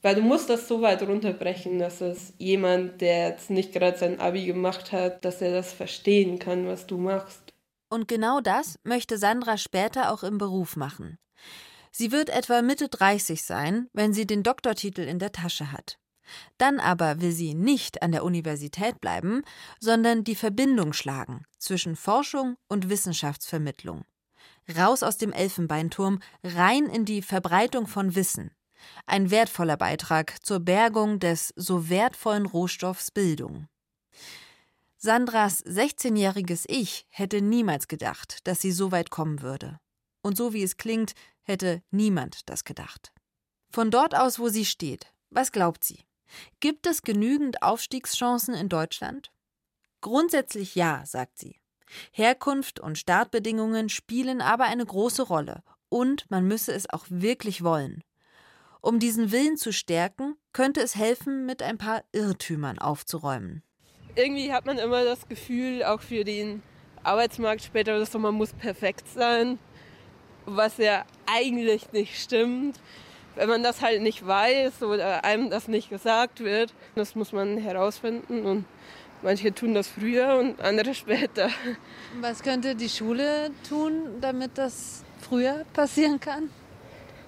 Weil 0.00 0.16
du 0.16 0.22
musst 0.22 0.50
das 0.50 0.66
so 0.66 0.82
weit 0.82 1.02
runterbrechen, 1.02 1.78
dass 1.78 2.00
es 2.00 2.32
jemand, 2.38 3.00
der 3.00 3.28
jetzt 3.28 3.50
nicht 3.50 3.72
gerade 3.72 3.96
sein 3.96 4.18
Abi 4.18 4.46
gemacht 4.46 4.90
hat, 4.90 5.24
dass 5.24 5.40
er 5.40 5.52
das 5.52 5.72
verstehen 5.72 6.40
kann, 6.40 6.66
was 6.66 6.88
du 6.88 6.98
machst. 6.98 7.52
Und 7.88 8.08
genau 8.08 8.40
das 8.40 8.80
möchte 8.82 9.18
Sandra 9.18 9.58
später 9.58 10.10
auch 10.10 10.24
im 10.24 10.38
Beruf 10.38 10.76
machen. 10.76 11.18
Sie 11.92 12.10
wird 12.10 12.30
etwa 12.30 12.62
Mitte 12.62 12.88
30 12.88 13.42
sein, 13.42 13.88
wenn 13.92 14.14
sie 14.14 14.26
den 14.26 14.42
Doktortitel 14.42 15.02
in 15.02 15.18
der 15.18 15.30
Tasche 15.30 15.70
hat. 15.70 15.98
Dann 16.58 16.80
aber 16.80 17.20
will 17.20 17.32
sie 17.32 17.54
nicht 17.54 18.02
an 18.02 18.12
der 18.12 18.24
Universität 18.24 19.00
bleiben, 19.00 19.42
sondern 19.80 20.24
die 20.24 20.34
Verbindung 20.34 20.92
schlagen 20.92 21.44
zwischen 21.58 21.96
Forschung 21.96 22.56
und 22.68 22.88
Wissenschaftsvermittlung. 22.88 24.04
Raus 24.76 25.02
aus 25.02 25.16
dem 25.16 25.32
Elfenbeinturm, 25.32 26.20
rein 26.44 26.86
in 26.86 27.04
die 27.04 27.22
Verbreitung 27.22 27.86
von 27.86 28.14
Wissen. 28.14 28.52
Ein 29.06 29.30
wertvoller 29.30 29.76
Beitrag 29.76 30.44
zur 30.44 30.60
Bergung 30.60 31.18
des 31.18 31.52
so 31.56 31.88
wertvollen 31.88 32.46
Rohstoffs 32.46 33.10
Bildung. 33.10 33.68
Sandras 34.96 35.64
16-jähriges 35.64 36.64
Ich 36.68 37.06
hätte 37.08 37.42
niemals 37.42 37.88
gedacht, 37.88 38.46
dass 38.46 38.60
sie 38.60 38.70
so 38.70 38.92
weit 38.92 39.10
kommen 39.10 39.42
würde. 39.42 39.80
Und 40.22 40.36
so 40.36 40.52
wie 40.52 40.62
es 40.62 40.76
klingt, 40.76 41.14
hätte 41.42 41.82
niemand 41.90 42.48
das 42.48 42.62
gedacht. 42.62 43.12
Von 43.70 43.90
dort 43.90 44.14
aus, 44.14 44.38
wo 44.38 44.48
sie 44.48 44.64
steht, 44.64 45.12
was 45.30 45.50
glaubt 45.50 45.82
sie? 45.82 46.04
Gibt 46.60 46.86
es 46.86 47.02
genügend 47.02 47.62
Aufstiegschancen 47.62 48.54
in 48.54 48.68
Deutschland? 48.68 49.32
Grundsätzlich 50.00 50.74
ja, 50.74 51.02
sagt 51.06 51.38
sie. 51.38 51.60
Herkunft 52.10 52.80
und 52.80 52.98
Startbedingungen 52.98 53.88
spielen 53.88 54.40
aber 54.40 54.64
eine 54.64 54.84
große 54.84 55.22
Rolle 55.22 55.62
und 55.88 56.30
man 56.30 56.46
müsse 56.46 56.72
es 56.72 56.88
auch 56.88 57.04
wirklich 57.08 57.62
wollen. 57.62 58.02
Um 58.80 58.98
diesen 58.98 59.30
Willen 59.30 59.56
zu 59.56 59.72
stärken, 59.72 60.36
könnte 60.52 60.80
es 60.80 60.96
helfen, 60.96 61.46
mit 61.46 61.62
ein 61.62 61.78
paar 61.78 62.02
Irrtümern 62.12 62.78
aufzuräumen. 62.78 63.62
Irgendwie 64.16 64.52
hat 64.52 64.66
man 64.66 64.78
immer 64.78 65.04
das 65.04 65.28
Gefühl, 65.28 65.84
auch 65.84 66.00
für 66.00 66.24
den 66.24 66.62
Arbeitsmarkt 67.04 67.62
später 67.62 68.04
so, 68.04 68.18
man 68.18 68.34
muss 68.34 68.52
perfekt 68.52 69.06
sein, 69.08 69.58
was 70.46 70.78
ja 70.78 71.04
eigentlich 71.26 71.92
nicht 71.92 72.20
stimmt. 72.20 72.80
Wenn 73.34 73.48
man 73.48 73.62
das 73.62 73.80
halt 73.80 74.02
nicht 74.02 74.26
weiß 74.26 74.82
oder 74.82 75.24
einem 75.24 75.50
das 75.50 75.68
nicht 75.68 75.88
gesagt 75.88 76.40
wird, 76.40 76.74
das 76.94 77.14
muss 77.14 77.32
man 77.32 77.56
herausfinden 77.56 78.44
und 78.44 78.64
manche 79.22 79.54
tun 79.54 79.74
das 79.74 79.88
früher 79.88 80.36
und 80.38 80.60
andere 80.60 80.94
später. 80.94 81.48
Was 82.20 82.42
könnte 82.42 82.74
die 82.74 82.88
Schule 82.88 83.50
tun, 83.68 84.20
damit 84.20 84.58
das 84.58 85.04
früher 85.20 85.64
passieren 85.72 86.20
kann? 86.20 86.50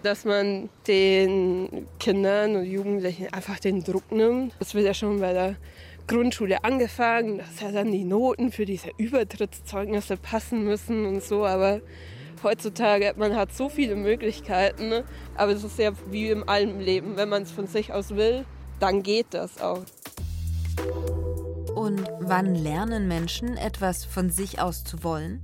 Dass 0.03 0.27
man 0.27 0.69
den 0.87 1.87
Kindern 1.99 2.57
und 2.57 2.64
Jugendlichen 2.67 3.33
einfach 3.33 3.59
den 3.59 3.83
Druck 3.83 4.12
nimmt. 4.12 4.53
Das 4.59 4.75
wird 4.75 4.85
ja 4.85 4.93
schon 4.93 5.21
bei 5.21 5.33
der 5.33 5.57
Grundschule 6.07 6.62
angefangen, 6.62 7.38
dass 7.38 7.61
ja 7.61 7.73
dann 7.73 7.90
die 7.90 8.05
Noten 8.05 8.53
für 8.53 8.67
diese 8.67 8.90
Übertrittszeugnisse 8.99 10.19
passen 10.19 10.64
müssen 10.64 11.07
und 11.07 11.23
so, 11.23 11.47
aber 11.47 11.81
heutzutage, 12.42 13.14
man 13.16 13.37
hat 13.37 13.53
so 13.53 13.68
viele 13.68 13.97
Möglichkeiten, 13.97 14.88
ne? 14.88 15.05
aber 15.37 15.53
es 15.53 15.64
ist 15.64 15.79
ja 15.79 15.92
wie 16.11 16.31
im 16.31 16.49
allem 16.49 16.81
Leben, 16.81 17.16
wenn 17.16 17.29
man 17.29 17.42
es 17.42 17.51
von 17.51 17.66
sich 17.66 17.92
aus 17.92 18.11
will, 18.11 18.44
dann 18.81 19.03
geht 19.03 19.27
das 19.31 19.61
auch. 19.61 19.85
Und 21.75 22.05
wann 22.20 22.55
lernen 22.55 23.09
Menschen 23.09 23.57
etwas 23.57 24.05
von 24.05 24.31
sich 24.31 24.61
aus 24.61 24.85
zu 24.85 25.05
wollen? 25.05 25.42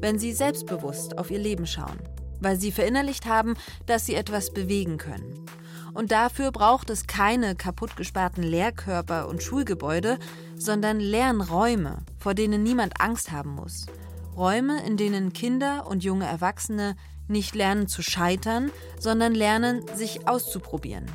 Wenn 0.00 0.18
sie 0.18 0.32
selbstbewusst 0.32 1.18
auf 1.18 1.30
ihr 1.30 1.38
Leben 1.38 1.66
schauen, 1.66 1.98
weil 2.40 2.58
sie 2.58 2.72
verinnerlicht 2.72 3.26
haben, 3.26 3.54
dass 3.86 4.06
sie 4.06 4.14
etwas 4.14 4.52
bewegen 4.52 4.98
können. 4.98 5.46
Und 5.94 6.10
dafür 6.10 6.50
braucht 6.50 6.90
es 6.90 7.06
keine 7.06 7.54
kaputtgesperrten 7.54 8.42
Lehrkörper 8.42 9.28
und 9.28 9.42
Schulgebäude, 9.42 10.18
sondern 10.56 10.98
Lernräume, 10.98 11.98
vor 12.18 12.34
denen 12.34 12.62
niemand 12.62 13.00
Angst 13.00 13.30
haben 13.30 13.54
muss. 13.54 13.86
Räume, 14.36 14.84
in 14.84 14.96
denen 14.96 15.32
Kinder 15.32 15.86
und 15.86 16.04
junge 16.04 16.26
Erwachsene 16.26 16.96
nicht 17.28 17.54
lernen 17.54 17.88
zu 17.88 18.02
scheitern, 18.02 18.70
sondern 18.98 19.34
lernen, 19.34 19.84
sich 19.94 20.28
auszuprobieren. 20.28 21.06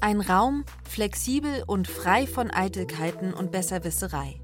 Ein 0.00 0.20
Raum, 0.20 0.64
flexibel 0.88 1.64
und 1.66 1.88
frei 1.88 2.26
von 2.26 2.50
Eitelkeiten 2.50 3.32
und 3.32 3.52
Besserwisserei, 3.52 4.40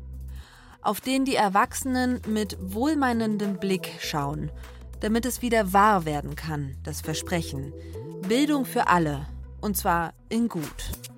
auf 0.80 1.00
den 1.00 1.24
die 1.24 1.34
Erwachsenen 1.34 2.22
mit 2.26 2.56
wohlmeinendem 2.60 3.58
Blick 3.58 3.90
schauen, 4.00 4.50
damit 5.00 5.26
es 5.26 5.42
wieder 5.42 5.72
wahr 5.72 6.04
werden 6.04 6.36
kann, 6.36 6.76
das 6.82 7.00
Versprechen. 7.00 7.72
Bildung 8.26 8.64
für 8.64 8.88
alle, 8.88 9.26
und 9.60 9.76
zwar 9.76 10.14
in 10.28 10.48
gut. 10.48 11.09